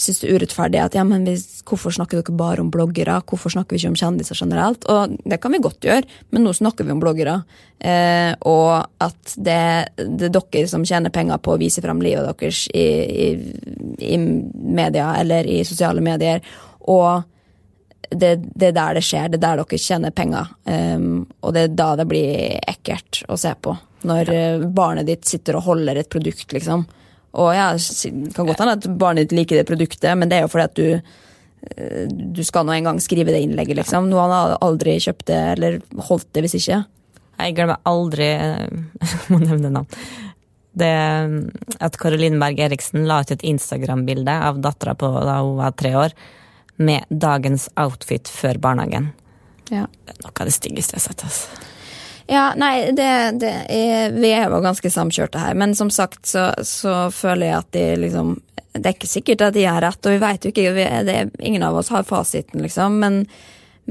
[0.00, 1.36] syns det er urettferdig at ja, men vi,
[1.68, 3.18] hvorfor snakker dere bare om bloggere?
[3.28, 4.86] Hvorfor snakker vi ikke om kjendiser generelt?
[4.90, 7.40] Og det kan vi godt gjøre, men nå snakker vi om bloggere.
[7.80, 9.60] Eh, og at det,
[10.00, 12.86] det er dere som tjener penger på å vise fram livet deres i,
[13.26, 13.28] i,
[14.14, 16.42] i media eller i sosiale medier.
[16.90, 17.22] Og
[18.10, 20.50] det, det er der det skjer, det er der dere tjener penger.
[20.64, 23.76] Um, og det er da det blir ekkelt å se på.
[24.08, 24.46] Når ja.
[24.64, 26.86] barnet ditt sitter og holder et produkt, liksom.
[27.38, 27.72] Og ja,
[28.34, 30.78] kan godt hende at barnet ditt liker det produktet, men det er jo fordi at
[30.78, 34.08] du eh, du skal nå en gang skrive det innlegget, liksom.
[34.10, 36.82] Noen har aldri kjøpt det eller holdt det hvis ikke.
[37.40, 38.66] Jeg glemmer aldri eh,
[39.30, 40.02] Må nevne navn.
[40.80, 40.90] Det
[41.82, 46.14] at Caroline Berg Eriksen la ut et Instagram-bilde av dattera da hun var tre år,
[46.80, 49.10] med dagens outfit før barnehagen.
[49.70, 49.86] Ja.
[50.06, 51.24] Det er noe av det styggeste jeg har sett.
[51.26, 51.66] Altså.
[52.30, 53.08] Ja, nei, det,
[53.42, 57.56] det er, vi er jo ganske samkjørte her, men som sagt så, så føler jeg
[57.58, 58.36] at de liksom
[58.70, 61.16] Det er ikke sikkert at de har rett, og vi veit jo ikke, vi, det,
[61.42, 63.24] ingen av oss har fasiten, liksom, men,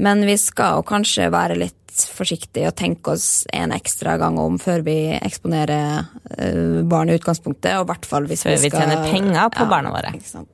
[0.00, 1.76] men vi skal jo kanskje være litt
[2.16, 7.74] forsiktige og tenke oss en ekstra gang om før vi eksponerer uh, barn i utgangspunktet,
[7.76, 10.14] og i hvert fall hvis Før vi vi tjener penger på barna våre.
[10.16, 10.48] ikke sant.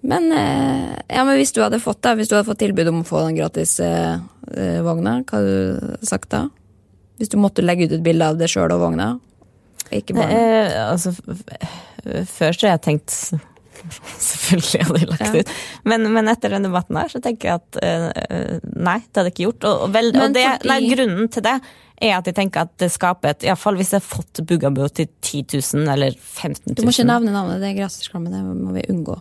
[0.00, 3.02] Men, eh, ja, men hvis du hadde fått da, hvis du hadde fått tilbud om
[3.02, 4.16] å få den gratis eh,
[4.56, 5.58] eh, vogna, hva hadde
[6.00, 6.46] du sagt da?
[7.20, 9.10] Hvis du måtte legge ut et bilde av deg sjøl og vogna?
[9.92, 10.32] Ikke barna.
[10.32, 11.12] Eh, altså,
[12.30, 13.16] før så har jeg tenkt
[14.20, 15.40] Selvfølgelig hadde jeg lagt Ja.
[15.40, 15.52] ut.
[15.88, 19.34] Men, men etter den debatten her, så tenker jeg at eh, nei, det hadde jeg
[19.36, 19.64] ikke gjort.
[19.70, 21.54] Og, og, vel, og det, fordi- nei, grunnen til det
[22.00, 25.08] er at jeg tenker at det skaper et Iallfall hvis jeg har fått Bugaboo til
[25.20, 25.42] 10
[25.76, 26.76] 000 eller 15 000.
[26.76, 29.16] Du må ikke nevne navnet, det er gratisreklame, det må vi unngå.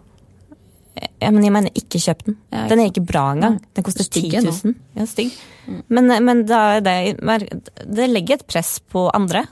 [1.20, 2.36] Ja, men jeg mener, ikke kjøp den.
[2.52, 3.58] Ja, ikke den er ikke bra engang.
[3.60, 3.74] Nei.
[3.78, 4.54] Den koster 10 Stygg er nå.
[4.56, 4.76] 000.
[5.00, 5.36] Ja, stygg.
[5.88, 6.96] Men, men er det
[7.86, 9.46] Det legger et press på andre.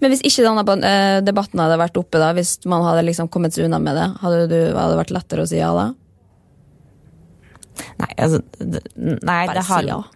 [0.00, 3.56] Men hvis ikke denne eh, debatten hadde vært oppe, da, hvis man hadde liksom kommet
[3.56, 5.86] seg unna med det, hadde du, hadde det vært lettere å si ja da?
[8.00, 10.00] Nei, altså det, Nei, Bare det har si ja.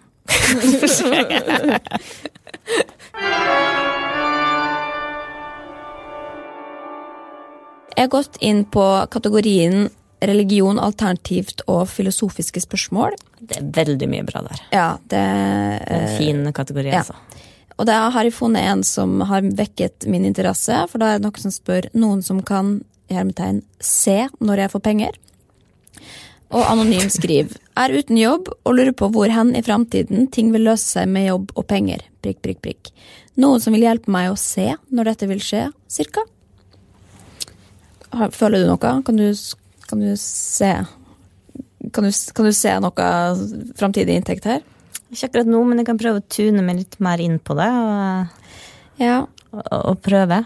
[7.94, 9.86] Jeg har gått inn på kategorien
[10.20, 13.16] religion, alternativt og filosofiske spørsmål.
[13.40, 14.62] Det er veldig mye bra der.
[14.72, 15.24] Ja, det
[15.90, 17.02] En fin kategori, ja.
[17.02, 17.14] altså.
[17.74, 21.26] Og da har jeg funnet en som har vekket min interesse, for da er det
[21.26, 22.76] noen som spør noen som kan
[23.10, 25.18] i hermetegn se når jeg får penger.
[26.54, 30.68] Og anonym skriver er uten jobb og lurer på hvor hen i framtiden ting vil
[30.68, 32.04] løse seg med jobb og penger.
[32.22, 32.92] Prikk, prikk, prikk.
[33.40, 36.22] Noen som vil hjelpe meg å se når dette vil skje, cirka.
[38.30, 38.92] Føler du noe?
[39.02, 39.26] Kan du,
[39.88, 40.70] kan du se
[41.92, 43.08] kan du, kan du se noe
[43.76, 44.62] framtidig inntekt her?
[45.12, 47.70] Ikke akkurat nå, men jeg kan prøve å tune meg litt mer inn på det.
[47.70, 48.54] Og,
[49.02, 49.18] Ja,
[49.52, 50.44] og, og prøve.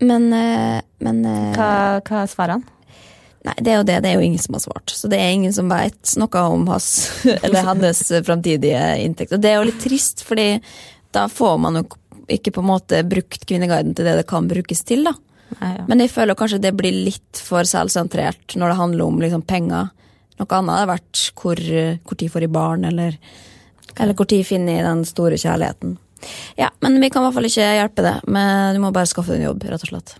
[0.00, 1.70] men, eh, men eh, Hva,
[2.04, 2.74] hva er svarene?
[3.46, 3.96] Nei, det er jo det.
[4.04, 4.92] Det er jo ingen som har svart.
[4.92, 6.90] Så det er ingen som veit noe om hans
[7.42, 9.32] eller hennes framtidige inntekt.
[9.32, 10.58] Og det er jo litt trist, fordi
[11.14, 11.86] da får man jo
[12.28, 15.14] ikke på en måte brukt Kvinneguiden til det det kan brukes til, da.
[15.56, 15.84] Nei, ja.
[15.88, 19.88] Men jeg føler kanskje det blir litt for selvsentrert når det handler om liksom penger.
[20.38, 21.62] Noe annet hadde vært hvor,
[22.04, 23.16] hvor tid får de barn, eller,
[23.96, 25.96] eller hvor tid finner de den store kjærligheten.
[26.58, 28.16] Ja, men vi kan i hvert fall ikke hjelpe det.
[28.30, 30.16] Men du må bare skaffe deg en jobb, rett og slett.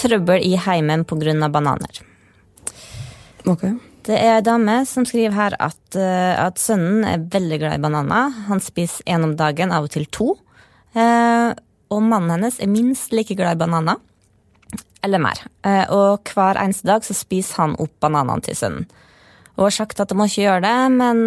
[0.00, 1.48] Trøbbel i heimen pga.
[1.52, 2.02] bananer.
[3.44, 3.66] Ok.
[4.06, 7.82] Det er ei dame som skriver her at, eh, at sønnen er veldig glad i
[7.82, 8.32] bananer.
[8.48, 10.38] Han spiser én om dagen, av og til to.
[10.96, 11.52] Eh,
[11.90, 14.00] og mannen hennes er minst like glad i bananer.
[15.04, 15.36] Eller mer.
[15.64, 18.88] Eh, og hver eneste dag så spiser han opp bananene til sønnen.
[19.58, 21.26] Og har sagt at han må ikke gjøre det, men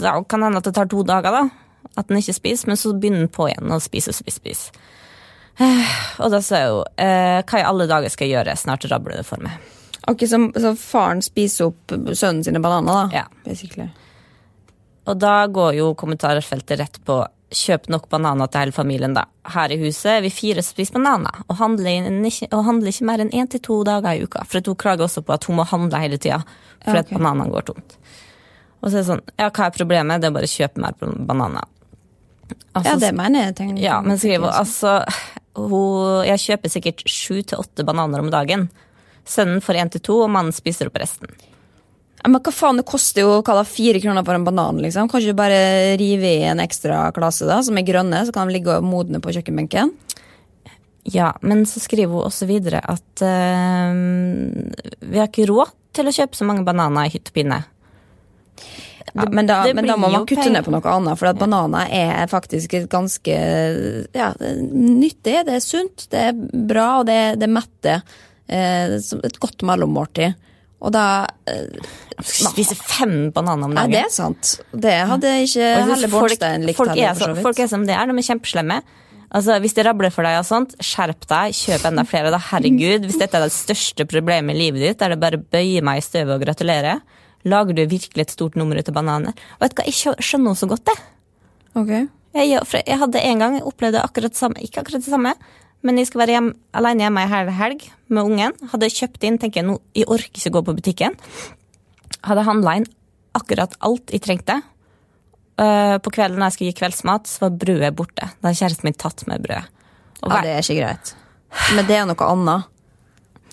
[0.00, 1.50] da kan hende at det tar to dager, da.
[1.98, 4.40] At han ikke spiser, men så begynner han på igjen å spise og spise.
[4.40, 4.72] spiser.
[5.60, 9.26] Eh, og da sier hun hva i alle dager skal jeg gjøre, snart rabler det
[9.28, 9.60] for meg.
[10.08, 13.22] Ok, så, så faren spiser opp sønnen sine bananer, da?
[13.22, 13.24] Ja.
[13.44, 13.88] Basically.
[15.06, 17.20] Og da går jo kommentarfeltet rett på
[17.56, 19.22] kjøp nok bananer til hele familien, da.
[19.54, 23.06] Her i huset er vi fire som spiser bananer, og handler, ikke, og handler ikke
[23.06, 24.42] mer enn én til to dager i uka.
[24.50, 26.40] For hun klager også på at hun må handle hele tida
[26.82, 27.06] fordi Ja, ok.
[27.06, 27.96] at bananene går tomt.
[28.82, 30.20] Og så er det sånn, ja, hva er problemet?
[30.20, 31.64] Det er bare å kjøpe mer bananer.
[32.76, 33.54] Altså, Ja, det mener jeg.
[33.56, 35.04] tenker- ja, men skriver altså
[35.56, 38.68] hun, Jeg kjøper sikkert sju til åtte bananer om dagen.
[39.26, 41.30] Sønnen får én til to, og mannen spiser opp resten.
[42.26, 45.10] Men hva faen, det koster jo hva da, fire kroner for en banan, liksom.
[45.10, 48.56] Kan du bare rive i en ekstra klase, da, som er grønne, så kan de
[48.56, 49.92] ligge og modne på kjøkkenbenken?
[51.06, 53.94] Ja, men så skriver hun også videre at uh,
[55.06, 57.60] vi har ikke råd til å kjøpe så mange bananer i hytt og pinne.
[59.14, 61.88] Ja, men, da, men da må man kutte ned på noe annet, for at bananer
[61.94, 63.36] er faktisk ganske
[64.12, 68.02] ja, nyttig, det er sunt, det er bra, og det, det metter.
[68.46, 70.36] Eh, som et godt mellommåltid.
[70.86, 71.88] Og da eh,
[72.22, 73.94] Spise fem bananer om Nei, dagen.
[73.96, 74.52] det er sant.
[74.76, 77.46] Det hadde ikke Helle folk, Bornstein likt folk, heller, er for så, vidt.
[77.48, 78.78] folk er som det er, de er kjempeslemme.
[79.36, 82.30] Altså, Hvis det rabler for deg, og sånt, skjerp deg, kjøp enda flere.
[82.30, 85.44] Da, herregud, Hvis dette er det største problemet i livet ditt, er det bare å
[85.56, 87.00] bøye meg i støvet og gratulere.
[87.46, 89.34] Lager du virkelig et stort nummer ut av bananer?
[89.58, 90.96] Og vet du hva, Jeg skjønner henne så godt, det.
[91.76, 91.92] Ok.
[92.36, 92.52] Jeg,
[92.86, 95.34] jeg hadde en gang opplevd akkurat det samme, ikke akkurat det samme,
[95.82, 98.54] men jeg skal være hjem, alene hjemme ei hel helg med ungen.
[98.72, 101.18] Hadde kjøpt inn, tenker jeg nå, jeg orker ikke gå på butikken.
[102.26, 102.88] Hadde handla inn
[103.36, 104.62] akkurat alt jeg trengte.
[105.56, 108.30] Eh, på kvelden da jeg skulle gi kveldsmat, så var brødet borte.
[108.40, 109.68] Da hadde kjæresten min tatt med brødet.
[110.24, 111.12] Ja, det er ikke greit.
[111.76, 112.72] Men det er jo noe annet.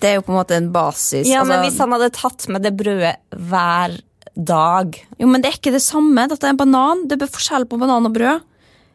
[0.02, 1.28] Det er jo på en måte en basis.
[1.28, 4.00] ja, men altså- hvis han hadde tatt med det brødet hver
[4.34, 6.28] dag Jo, men det er ikke det samme.
[6.28, 7.06] Dette er en banan.
[7.06, 8.42] Det er forskjell på banan og brød.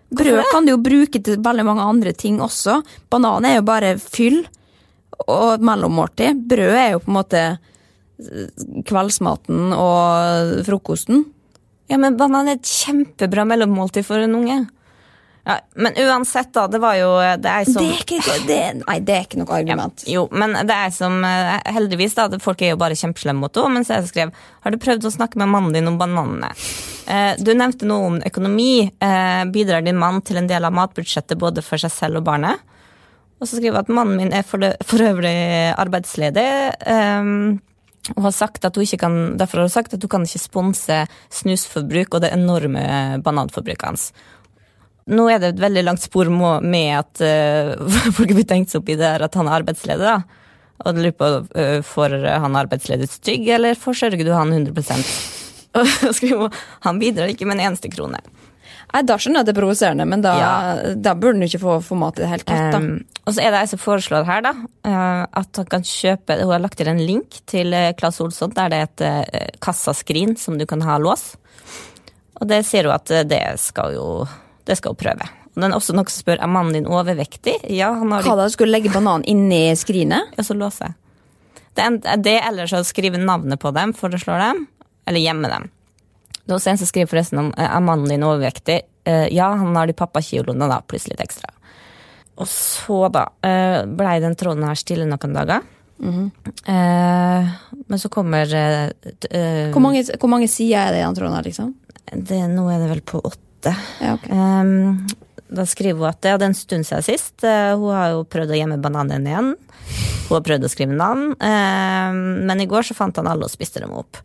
[0.10, 2.80] Brød kan du jo bruke til veldig mange andre ting også.
[3.12, 4.42] Banan er jo bare fyll
[5.28, 6.48] og mellommåltid.
[6.50, 7.44] Brød er jo på en måte
[8.90, 11.28] kveldsmaten og frokosten.
[11.90, 14.60] Ja, men banan er et kjempebra mellommåltid for en unge.
[15.50, 16.68] Ja, men uansett, da.
[16.68, 17.10] Det var jo
[17.42, 20.04] det er som Det er ikke, det, nei, det er ikke noe argument.
[20.06, 22.28] Jo, men det er som eh, Heldigvis, da.
[22.44, 23.82] Folk er jo bare kjempeslemme mot henne.
[23.88, 26.52] så jeg skrev Har du prøvd å snakke med mannen din om bananene?
[27.10, 28.92] Eh, du nevnte noe om økonomi.
[28.94, 32.62] Eh, bidrar din mann til en del av matbudsjettet både for seg selv og barnet?
[33.40, 35.34] Og så skriver jeg at mannen min er for, det, for øvrig
[35.74, 36.50] arbeidsledig.
[36.86, 37.34] eh,
[38.16, 40.42] og har sagt at hun ikke kan, derfor har hun sagt at hun kan ikke
[40.42, 40.96] sponse
[41.36, 42.84] snusforbruk og det enorme
[43.26, 44.12] bananforbruket hans.
[45.10, 48.92] Nå er det et veldig langt spor med at uh, folk blir tenkt seg opp
[48.94, 50.06] i det her at han er arbeidsledig.
[50.06, 50.20] da.
[50.86, 55.00] Og du lurer på uh, får han arbeidsledighetstrygd, eller forsørger du han 100
[55.80, 58.22] Og så skriver hun han bidrar ikke med en eneste krone.
[58.90, 60.54] Nei, Da skjønner jeg at det er provoserende, men da, Ja.
[60.98, 62.72] da burde han ikke få, få mat i det hele tatt.
[62.74, 62.80] da.
[62.82, 64.54] Um, og så er det ei som foreslår her da,
[65.38, 68.80] at han kan kjøpe Hun har lagt til en link til Claes Olsson der det
[68.82, 68.88] er
[69.30, 71.36] et kassaskrin som du kan ha lås.
[72.42, 74.08] Og det sier hun at det skal jo
[74.70, 75.28] det skal hun prøve.
[75.50, 77.56] Og den er også noen som spør er mannen din overvektig.
[77.74, 80.36] Ja, han har Hva da, skulle legge banan inni skrinet?
[80.38, 80.94] Ja, så låse.
[81.78, 84.66] Det er det eller så skrive navnet på dem, foreslår dem,
[85.08, 85.70] eller gjemme dem.
[86.44, 88.82] Det er også en som skriver forresten om er mannen din overvektig.
[89.10, 91.52] Eh, ja, han har de pappakiloene, da, pluss litt ekstra.
[92.40, 95.66] Og så, da, uh, blei den tråden her stille noen dager.
[96.00, 97.50] Eh,
[97.88, 98.88] men så kommer uh,
[99.30, 101.74] eh, Hvor mange, hvor mange sider er det i den tråden her, liksom?
[102.14, 103.44] det, Nå er det vel på åtte.
[103.68, 104.32] Ja, okay.
[104.32, 105.08] um,
[105.50, 107.36] da skriver hun at det hadde en stund siden sist.
[107.44, 109.54] Uh, hun har jo prøvd å gjemme bananen igjen.
[110.30, 112.12] Hun har prøvd å skrive navn, uh,
[112.50, 114.22] men i går så fant han alle og spiste dem opp.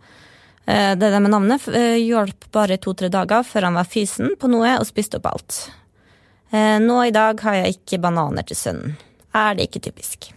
[0.69, 4.53] Uh, det der med navnet uh, hjalp bare to-tre dager før han var fysen på
[4.53, 5.65] noe og spiste opp alt.
[6.55, 8.95] Eh, nå i dag har jeg ikke bananer til sønnen.
[9.35, 10.31] Er det ikke typisk?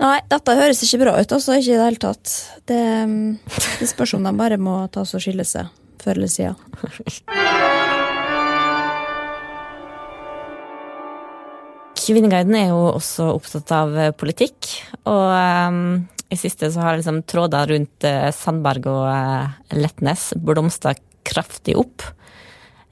[0.00, 1.58] Nei, dette høres ikke bra ut, altså.
[1.58, 2.34] Ikke i det hele tatt.
[2.70, 3.36] Det, mm,
[3.82, 5.68] det spørs om de bare må ta og skille seg
[6.00, 7.96] før eller siden.
[12.08, 14.70] Kvinneguiden er jo også opptatt av eh, politikk,
[15.08, 15.26] og
[15.68, 15.82] um,
[16.32, 20.94] i siste så har liksom tråder rundt eh, Sandberg og uh, Letnes blomstra
[21.28, 22.06] kraftig opp.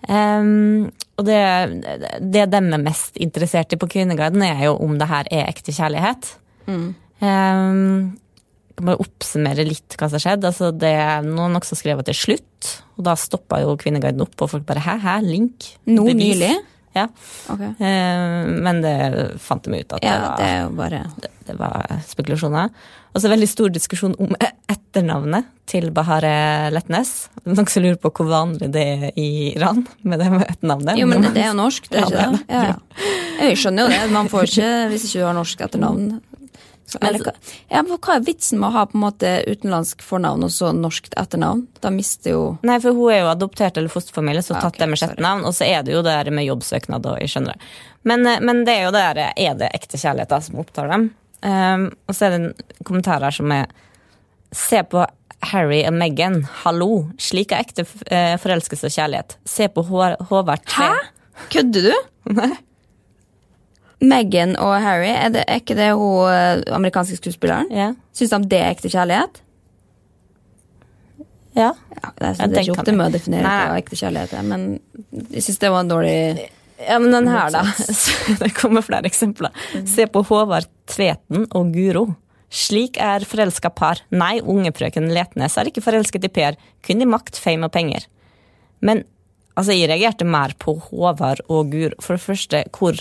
[0.06, 1.40] Um, og det,
[2.20, 5.72] det de er mest interessert i på Kvinneguiden, er jo om det her er ekte
[5.74, 6.34] kjærlighet.
[6.68, 8.14] Um,
[8.76, 10.42] jeg kan bare oppsummere litt hva som har skjedd.
[10.44, 14.36] Altså det noen også skrev at det er slutt, og da stoppa jo Kvinneguiden opp,
[14.44, 15.72] og folk bare hæ, hæ, link?
[15.88, 16.56] Nå Bevis?» nylig?
[16.96, 17.06] Ja.
[17.52, 17.72] Okay.
[17.78, 18.94] Eh, men det
[19.42, 22.72] fant de ut at Ja, det, var, bare det, det var spekulasjoner.
[23.16, 27.12] Og så veldig stor diskusjon om e- etternavnet til Bahare Letnes.
[27.46, 31.00] Noen som lurer på hvor vanlig det er i Iran med det med etternavnet.
[31.00, 32.42] Jo, men det er jo norsk, det er ikke det?
[32.52, 33.06] Ja, ja.
[33.46, 34.02] Jeg skjønner jo det.
[34.12, 36.10] Man får ikke hvis ikke du har norsk etternavn.
[37.00, 37.34] Eller, hva-
[37.68, 40.70] ja, men hva er vitsen med å ha på en måte utenlandsk fornavn og så
[40.76, 41.64] norsk etternavn?
[41.82, 44.84] Da mister jo Nei, for hun er jo adoptert eller fosterfamilie, så Ah, tatt okay,
[44.84, 45.42] det med sjette navn.
[45.44, 47.70] Og så er det jo det der med jobbsøknad, og jeg skjønner det.
[48.06, 50.88] Men, eh, men det er jo det der, er det ekte kjærlighet da, som opptar
[50.94, 51.08] dem?
[51.42, 52.54] Um, og så er det en
[52.86, 53.66] kommentar her som er
[54.56, 55.02] Se på
[55.50, 57.10] Harry og Meghan, hallo.
[57.20, 59.34] Slik er ekte eh, forelskelse og kjærlighet.
[59.44, 60.86] Se på Håvard 3.
[60.86, 61.42] Hæ?
[61.52, 61.96] Kødder du?
[62.38, 62.52] Nei.
[64.04, 67.70] Meghan og Harry, er, det, er ikke det hun eh, amerikanske skuespilleren?
[67.72, 67.94] Ja.
[68.16, 69.42] Syns de det er ekte kjærlighet?
[71.56, 71.72] ja.
[71.96, 74.44] Ja, det, er, det er ikke opp til meg å definere hva ekte kjærlighet er,
[74.44, 74.66] men
[75.32, 76.18] jeg syns det var en dårlig
[76.76, 77.62] Ja, men den her, da.
[78.42, 79.54] Det kommer flere eksempler.
[79.88, 82.02] Se på Håvard Tveten og Guro.
[82.52, 84.02] Slik er forelska par.
[84.12, 88.04] Nei, unge frøken Letnes er ikke forelsket i Per, kun i makt, fame og penger.
[88.84, 89.06] Men
[89.56, 91.96] altså, jeg reagerte mer på Håvard og Guro.
[92.04, 93.00] For det første, hvor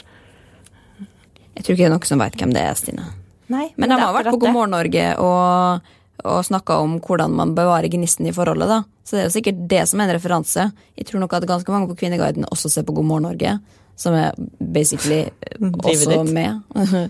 [1.56, 3.06] Jeg tror ikke det er noen som veit hvem det er, Stine.
[3.52, 5.86] Nei, Men de det er har vært på God morgen Norge og,
[6.26, 8.68] og snakka om hvordan man bevarer gnisten i forholdet.
[8.72, 8.80] da.
[9.06, 10.68] Så det er jo sikkert det som er en referanse.
[10.98, 13.60] Jeg tror nok at ganske mange på Kvinneguiden også ser på God morgen Norge,
[13.96, 15.28] som er basically
[15.62, 16.64] også med.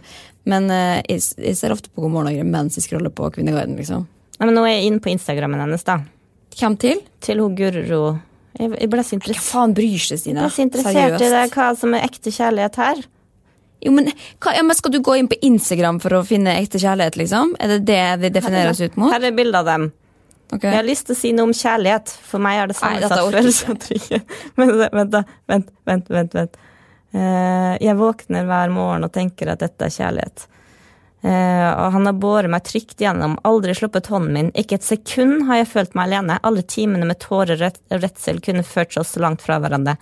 [0.51, 3.79] Men uh, jeg, jeg ser ofte på God morgen Norge mens jeg scroller på Kvinneguiden,
[3.79, 4.03] liksom.
[4.35, 6.01] Nei, men Nå er jeg inne på Instagrammen hennes, da.
[6.59, 6.99] Hvem til?
[7.23, 8.01] Til hun Guro
[8.59, 9.39] Jeg, jeg ble så interessert.
[9.41, 10.43] Hva faen bryr seg, jeg Stine?
[10.43, 13.01] ble så interessert i det, hva som er ekte kjærlighet her.
[13.85, 14.09] Jo, men,
[14.41, 17.53] hva, ja, men Skal du gå inn på Instagram for å finne ekte kjærlighet, liksom?
[17.61, 19.13] Er det det vi definerer oss ut mot?
[19.13, 19.91] Her er bilde av dem.
[20.53, 20.69] Okay.
[20.69, 22.13] Jeg har lyst til å si noe om kjærlighet.
[22.25, 24.35] For meg er det samme satt sammensatt følelse av trygghet.
[24.57, 25.19] Men vent.
[25.51, 26.35] Vent, vent, vent.
[26.39, 26.59] vent.
[27.15, 30.47] Uh, jeg våkner hver morgen og tenker at dette er kjærlighet.
[31.25, 34.51] Uh, og han har båret meg trygt gjennom, aldri sluppet hånden min.
[34.57, 36.41] Ikke et sekund har jeg følt meg alene.
[36.45, 39.95] Alle timene med tårer og redsel kunne ført oss så langt fra hverandre.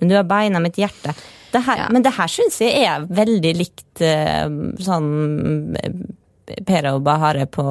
[0.00, 1.14] Men du har beina mitt hjerte.
[1.52, 1.88] Det her, Ja.
[1.92, 4.46] Men det her syns jeg er veldig likt eh,
[4.82, 5.98] sånn eh,
[6.46, 7.64] Per og Bahare på,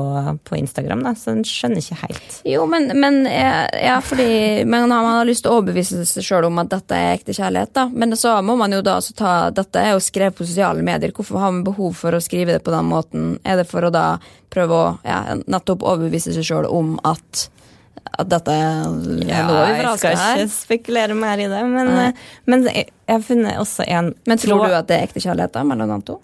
[0.43, 2.34] på Instagram, da, så en skjønner ikke helt.
[2.43, 6.49] Jo, men, men, ja, ja, fordi, men man har lyst til å overbevise seg sjøl
[6.49, 7.71] om at dette er ekte kjærlighet.
[7.78, 7.86] da.
[7.93, 11.13] Men så må man jo da ta Dette er jo skrevet på sosiale medier.
[11.15, 13.30] Hvorfor har man behov for å skrive det på den måten?
[13.47, 14.17] Er det for å da
[14.51, 17.47] prøve å ja, nettopp overbevise seg sjøl om at,
[18.16, 20.43] at dette er noe vi jeg skal her?
[20.43, 24.39] ikke spekulere mer i det, men, eh, men jeg jeg har funnet også en Men
[24.41, 26.16] tror tråd du at det er ekte kjærlighet da, mellom de to?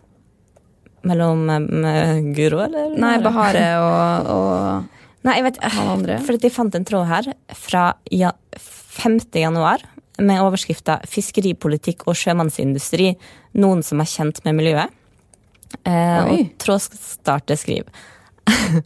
[1.07, 2.95] mellom eh, Guro, eller?
[3.01, 6.17] Nei, Bahare og, og Nei, jeg vet andre.
[6.25, 7.83] For de jeg fant en tråd her fra
[8.57, 9.19] 5.
[9.37, 9.83] januar
[10.21, 13.11] med overskrifta 'Fiskeripolitikk og sjømannsindustri.
[13.61, 14.97] Noen som er kjent med miljøet'.
[15.85, 17.85] Eh, og trådstarter skriver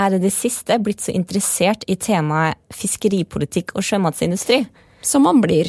[0.00, 4.62] Er det det siste blitt så interessert i temaet fiskeripolitikk og sjømatsindustri?
[5.04, 5.68] Som man blir.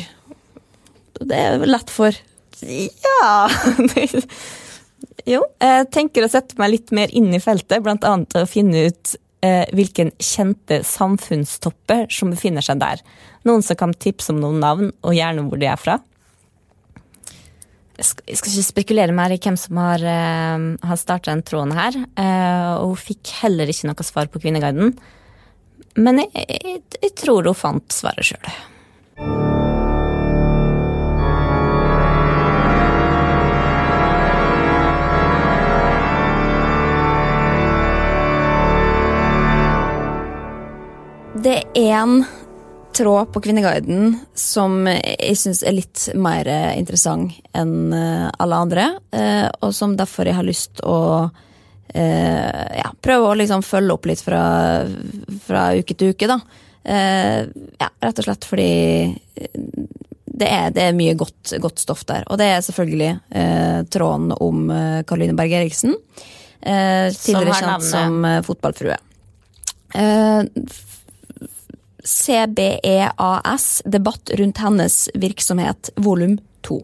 [1.20, 2.16] Det er vel lett for
[2.62, 3.50] Ja
[5.32, 5.42] Jo.
[5.62, 9.16] Jeg tenker å sette meg litt mer inn i feltet, annet å finne ut
[9.46, 13.04] eh, hvilken kjente samfunnstopper som befinner seg der.
[13.48, 16.00] Noen som kan tipse om noen navn, og gjerne hvor de er fra.
[18.02, 21.94] Jeg skal, ikke spekulere mer i hvem som har, eh, har starta den tråden her.
[22.18, 24.96] Eh, og hun fikk heller ikke noe svar på Kvinneguiden.
[26.02, 28.54] Men jeg, jeg, jeg tror hun fant svaret sjøl.
[41.42, 42.26] Det er en
[42.94, 48.88] tråd på Kvinneguiden som jeg syns er litt mer eh, interessant enn eh, alle andre,
[49.16, 50.98] eh, og som derfor jeg har lyst å
[51.92, 54.42] ja, prøve å liksom følge opp litt fra,
[55.44, 56.38] fra uke til uke, da.
[56.88, 58.68] Ja, rett og slett fordi
[60.24, 62.24] det er, det er mye godt, godt stoff der.
[62.32, 63.12] Og det er selvfølgelig
[63.92, 64.72] tråden om
[65.04, 65.98] Caroline Berg Eriksen.
[66.64, 68.96] Tidligere kjent som fotballfrue.
[72.04, 76.78] CBEAS, debatt rundt hennes virksomhet, volum to.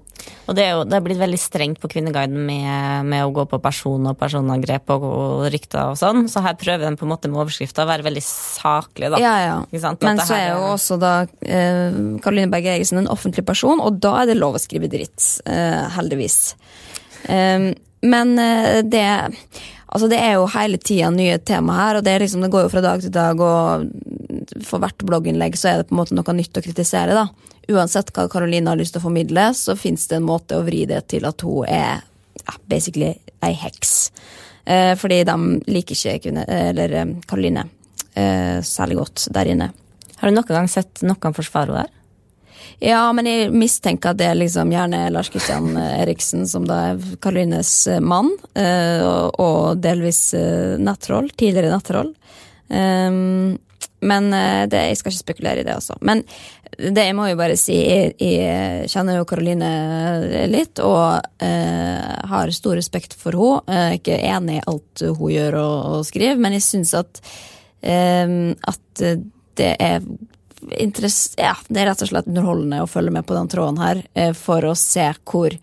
[0.50, 3.46] Og det er jo det er blitt veldig strengt på Kvinneguiden med, med å gå
[3.50, 7.14] på person og personangrep og, og rykter og sånn, så her prøver de på en
[7.14, 9.22] måte med overskrifta å være veldig saklig, da.
[9.22, 9.56] Ja, ja.
[10.02, 11.14] Men så er jo også da
[11.46, 15.30] eh, Karoline Berg Eriksen en offentlig person, og da er det lov å skrive dritt.
[15.46, 16.42] Eh, heldigvis.
[17.30, 17.74] Eh,
[18.08, 18.38] men
[18.86, 19.08] det
[19.88, 22.66] Altså, det er jo hele tida nye tema her, og det, er liksom, det går
[22.66, 23.86] jo fra dag til dag, og
[24.66, 27.28] for hvert blogginnlegg så er det på en måte noe nytt å kritisere, da.
[27.68, 30.86] Uansett hva Karoline har lyst til å formidle, så fins det en måte å vri
[30.88, 32.00] det til at hun er
[32.44, 33.12] ja, basically
[33.44, 33.98] ei heks.
[34.68, 35.36] Eh, fordi de
[35.68, 37.68] liker ikke kvinne, eller eh, Karoline
[38.16, 39.72] eh, særlig godt der inne.
[40.18, 41.94] Har du noen gang sett noen forsvare henne der?
[42.84, 47.06] Ja, men jeg mistenker at det er liksom gjerne Lars Kristian Eriksen, som da er
[47.24, 47.72] Karolines
[48.06, 51.32] mann, eh, og, og delvis eh, nettroll.
[51.34, 52.12] Tidligere nettroll.
[52.68, 53.56] Um,
[54.00, 55.98] men eh, det, jeg skal ikke spekulere i det, også.
[56.06, 56.24] Men
[56.78, 59.72] det jeg må jo bare si, jeg, jeg kjenner jo Karoline
[60.52, 63.78] litt, og eh, har stor respekt for henne.
[63.78, 67.22] Jeg er ikke enig i alt hun gjør og, og skriver, men jeg syns at,
[67.82, 69.08] eh, at
[69.58, 70.02] det er
[70.68, 74.34] ja, det er rett og slett underholdende å følge med på den tråden her, eh,
[74.34, 75.54] for å se hvor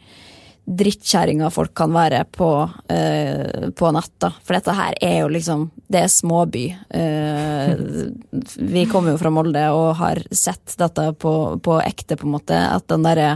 [0.64, 4.32] drittkjerringer folk kan være på, uh, på natta.
[4.44, 6.64] For dette her er jo liksom Det er småby.
[6.88, 8.10] Uh,
[8.58, 12.58] vi kommer jo fra Molde og har sett dette på, på ekte, på en måte.
[12.58, 13.34] At den derre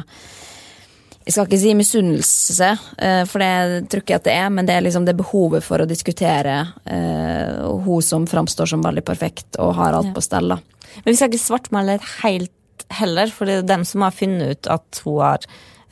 [1.28, 2.68] jeg skal ikke si misunnelse,
[3.04, 5.60] eh, for det tror ikke jeg at det er, men det er liksom det behovet
[5.60, 6.54] for å diskutere
[6.88, 10.54] uh, hun som framstår som veldig perfekt og har alt på stell.
[10.56, 14.70] Men vi skal ikke svartmale helt heller, for det er dem som har funnet ut
[14.72, 15.44] at hun har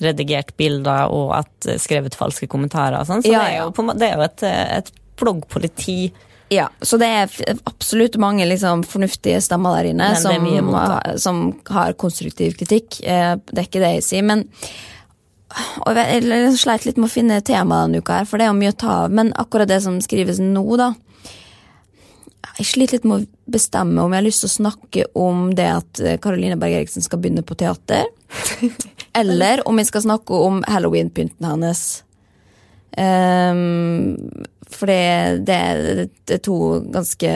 [0.03, 3.25] redigert bilder og at eh, skrevet falske kommentarer og sånn.
[3.25, 6.01] Så Ja, det er jo, det er jo et, eh, et bloggpoliti.
[6.53, 10.45] Ja, Så det er absolutt mange liksom, fornuftige stemmer der inne som,
[11.19, 11.41] som
[11.75, 13.01] har konstruktiv kritikk.
[13.03, 14.23] Eh, Det er ikke det jeg sier.
[14.23, 14.47] Men
[15.87, 18.61] og jeg, sleit litt med å finne tema denne uka, her, for det er jo
[18.61, 19.11] mye å ta av.
[19.15, 20.93] Men akkurat det som skrives nå, da
[22.57, 25.67] jeg sliter litt med å bestemme om jeg har lyst til å snakke om det
[25.69, 28.07] at Karoline Caroline Berg Eriksen skal begynne på teater.
[29.17, 31.83] eller om vi skal snakke om halloween-pynten hennes.
[32.97, 34.17] Um,
[34.71, 35.59] for det, det,
[36.25, 36.57] det, er to
[36.89, 37.33] ganske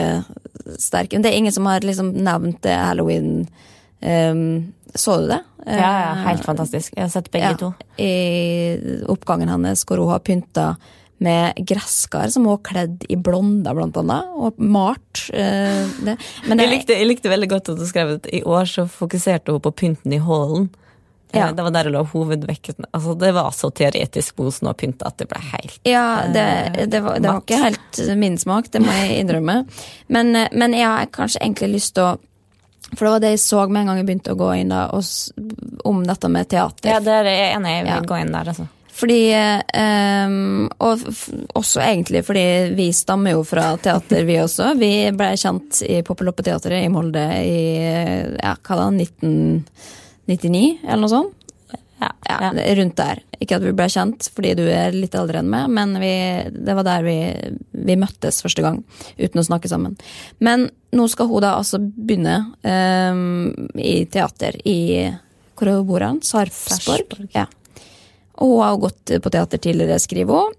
[0.81, 3.43] sterke Men det er ingen som har liksom nevnt det halloween
[4.01, 5.37] um, Så du det?
[5.61, 6.95] Ja, ja, helt fantastisk.
[6.97, 7.69] Jeg har sett begge ja, to.
[8.01, 10.71] I oppgangen hennes hvor hun har pynta
[11.21, 16.97] med gresskar som hun har kledd i blonder, blant annet, og malt uh, jeg, likte,
[16.97, 20.17] jeg likte veldig godt at du skrev at i år så fokuserte hun på pynten
[20.17, 20.71] i hallen.
[21.33, 21.51] Ja.
[21.51, 22.85] Det var der det lå hovedvekten.
[22.91, 26.87] Altså, det var så teoretisk mosen og pynta at det ble helt Ja, det, eh,
[26.87, 29.61] det, var, det var, ikke helt min smak, det må jeg innrømme.
[30.07, 32.17] Men, eh, men jeg har kanskje egentlig lyst til å
[32.91, 34.83] For det var det jeg så med en gang jeg begynte å gå inn da,
[35.87, 36.91] om dette med teater.
[36.91, 37.75] Ja, det er jeg enig.
[37.77, 38.05] Jeg vil ja.
[38.11, 38.67] gå inn der, altså.
[39.01, 41.05] Fordi um, Og
[41.57, 42.43] også egentlig fordi
[42.75, 44.73] vi stammer jo fra teater, vi også.
[44.79, 49.63] Vi ble kjent i Poppeloppe-teatret i Molde i ja, hva da, 19...
[50.29, 51.37] 99, eller noe sånt.
[52.01, 53.19] Ja, ja, Rundt der.
[53.37, 56.13] Ikke at vi ble kjent fordi du er litt eldre enn meg, men vi,
[56.49, 57.17] det var der vi,
[57.77, 58.79] vi, møttes første gang,
[59.19, 59.93] uten å snakke sammen.
[60.41, 60.65] Men
[60.97, 65.11] nå skal hun da altså begynne um, i teater i
[65.57, 66.23] Hvor bor hun?
[66.25, 67.29] Sarpsborg?
[67.37, 67.45] Ja.
[68.41, 70.57] Og hun har gått på teater tidligere, skriver hun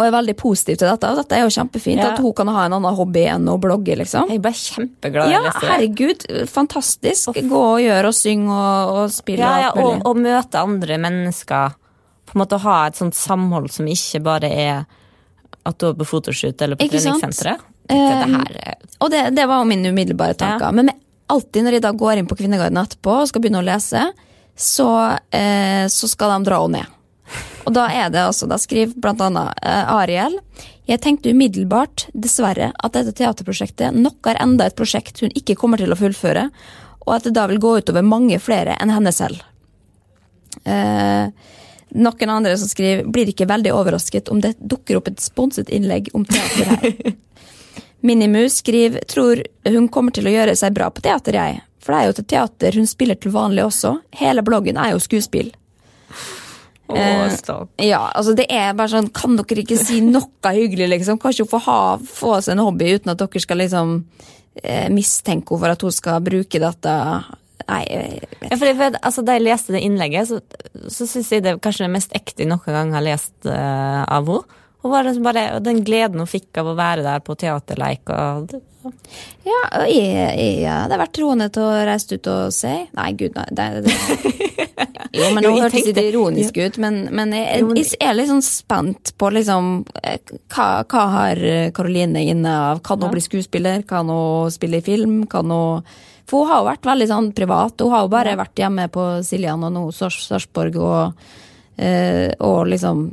[0.00, 1.08] og er veldig positiv til dette.
[1.12, 2.00] Og dette er jo kjempefint.
[2.00, 2.12] Ja.
[2.14, 3.98] At hun kan ha en annen hobby enn å blogge.
[4.00, 4.30] liksom.
[4.32, 7.36] Jeg ble kjempeglad ja, herregud, fantastisk.
[7.50, 9.44] Gå og gjøre og synge og, og spille.
[9.44, 11.76] Ja, ja, og, og, møte andre mennesker.
[12.30, 14.80] På en måte Ha et sånt samhold som ikke bare er
[15.68, 17.66] at du er på fotoshoot eller på treningssenteret.
[17.90, 18.36] Um,
[19.02, 20.70] og det, det, var min umiddelbare tanker.
[20.70, 20.72] Ja.
[20.72, 20.92] Men
[21.30, 24.06] alltid når jeg da går inn på Kvinneguiden etterpå og skal begynne å lese,
[24.56, 24.88] så,
[25.34, 26.96] eh, så skal de dra henne ned.
[27.70, 30.40] Og da er det altså, da skriver blant annet uh, Ariel
[30.90, 35.78] Jeg tenkte umiddelbart, dessverre, at dette teaterprosjektet nok er enda et prosjekt hun ikke kommer
[35.78, 36.48] til å fullføre,
[37.06, 39.38] og at det da vil gå utover mange flere enn henne selv.
[40.66, 41.30] Uh,
[41.94, 46.10] noen andre som skriver blir ikke veldig overrasket om det dukker opp et sponset innlegg
[46.18, 47.14] om teater her.
[48.06, 51.62] Minimus skriver tror hun kommer til å gjøre seg bra på teater, jeg.
[51.78, 53.94] For det er jo til teater hun spiller til vanlig også.
[54.18, 55.54] Hele bloggen er jo skuespill.
[56.96, 61.20] Eh, ja, altså det er bare sånn Kan dere ikke si noe hyggelig, liksom?
[61.22, 63.92] Kanskje hun får ha, få seg en hobby uten at dere skal liksom
[64.62, 66.96] eh, mistenke henne for at hun skal bruke dette
[67.70, 70.40] Nei, ja, for jeg, altså, Da jeg leste det innlegget, så,
[70.90, 74.02] så syns jeg det er kanskje det mest ekte jeg noen gang har lest uh,
[74.08, 74.58] av henne.
[74.80, 78.08] Hun var liksom bare, Den gleden hun fikk av å være der på teaterleik.
[78.08, 78.54] Og,
[79.44, 82.72] ja, jeg, jeg, hadde vært troende til å reise ut og se.
[82.96, 83.46] Nei, gud, nei.
[83.56, 83.96] Det, det.
[85.16, 89.12] Jo, men Nå hørtes det ironisk ut, men, men jeg, jeg, er litt sånn spent
[89.18, 89.72] på liksom
[90.06, 90.20] eh,
[90.54, 91.42] hva, hva har
[91.76, 92.80] Karoline inne av?
[92.86, 93.82] Kan hun bli skuespiller?
[93.88, 95.24] Kan hun spille i film?
[95.30, 95.84] Kan hun
[96.30, 97.82] For hun har jo vært veldig sånn privat.
[97.82, 101.28] Hun har jo bare vært hjemme på Siljan og nå Sarpsborg og
[101.80, 103.06] Uh, og liksom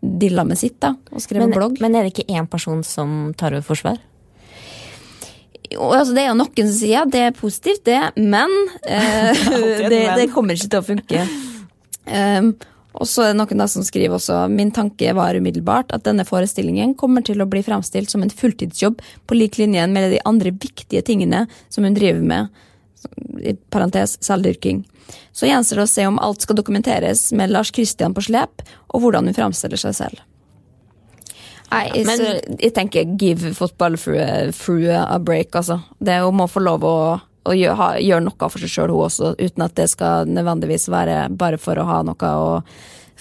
[0.00, 0.96] dilla med sitt, da.
[1.14, 1.76] Og skrevet men, blogg.
[1.78, 4.00] Men er det ikke én person som tar over forsvar?
[5.76, 8.52] Altså det er jo noen som sier at det er positivt, det, men
[8.88, 9.46] uh,
[9.92, 11.24] det, det, kommer ikke til å funke.
[12.06, 12.52] Um,
[12.98, 16.26] og så er det noen da som skriver også Min tanke var umiddelbart at denne
[16.28, 20.52] forestillingen kommer til å bli fremstilt som en fulltidsjobb på lik linje med de andre
[20.52, 22.50] viktige tingene som hun driver med,
[23.40, 24.82] i parentes selvdyrking.
[25.32, 28.62] Så gjenstår det å se om alt skal dokumenteres med Lars Kristian på slep,
[28.92, 30.20] og hvordan hun fremstiller seg selv.
[31.72, 35.80] Nei, jeg, Men, jeg tenker give fotballfrue a break, altså.
[35.98, 39.34] Det Hun må få lov å, å gjøre, gjøre, noe for seg sjøl, hun også,
[39.40, 42.58] uten at det skal nødvendigvis være bare for å ha noe å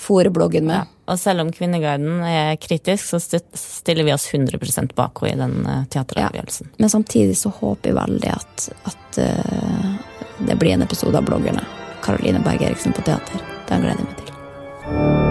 [0.01, 0.83] fòre bloggen med.
[0.83, 0.97] Ja.
[1.11, 5.65] Og selv om Kvinneguiden er kritisk, så stiller vi oss 100 bak henne i den
[5.67, 6.71] eh, teateravgjørelsen.
[6.71, 6.77] Ja.
[6.85, 9.91] Men samtidig så håper jeg veldig at, at uh,
[10.47, 11.65] det blir en episode av bloggerne.
[12.01, 13.43] Karoline Berg Eriksen på teater.
[13.69, 15.30] Den gleder jeg meg til.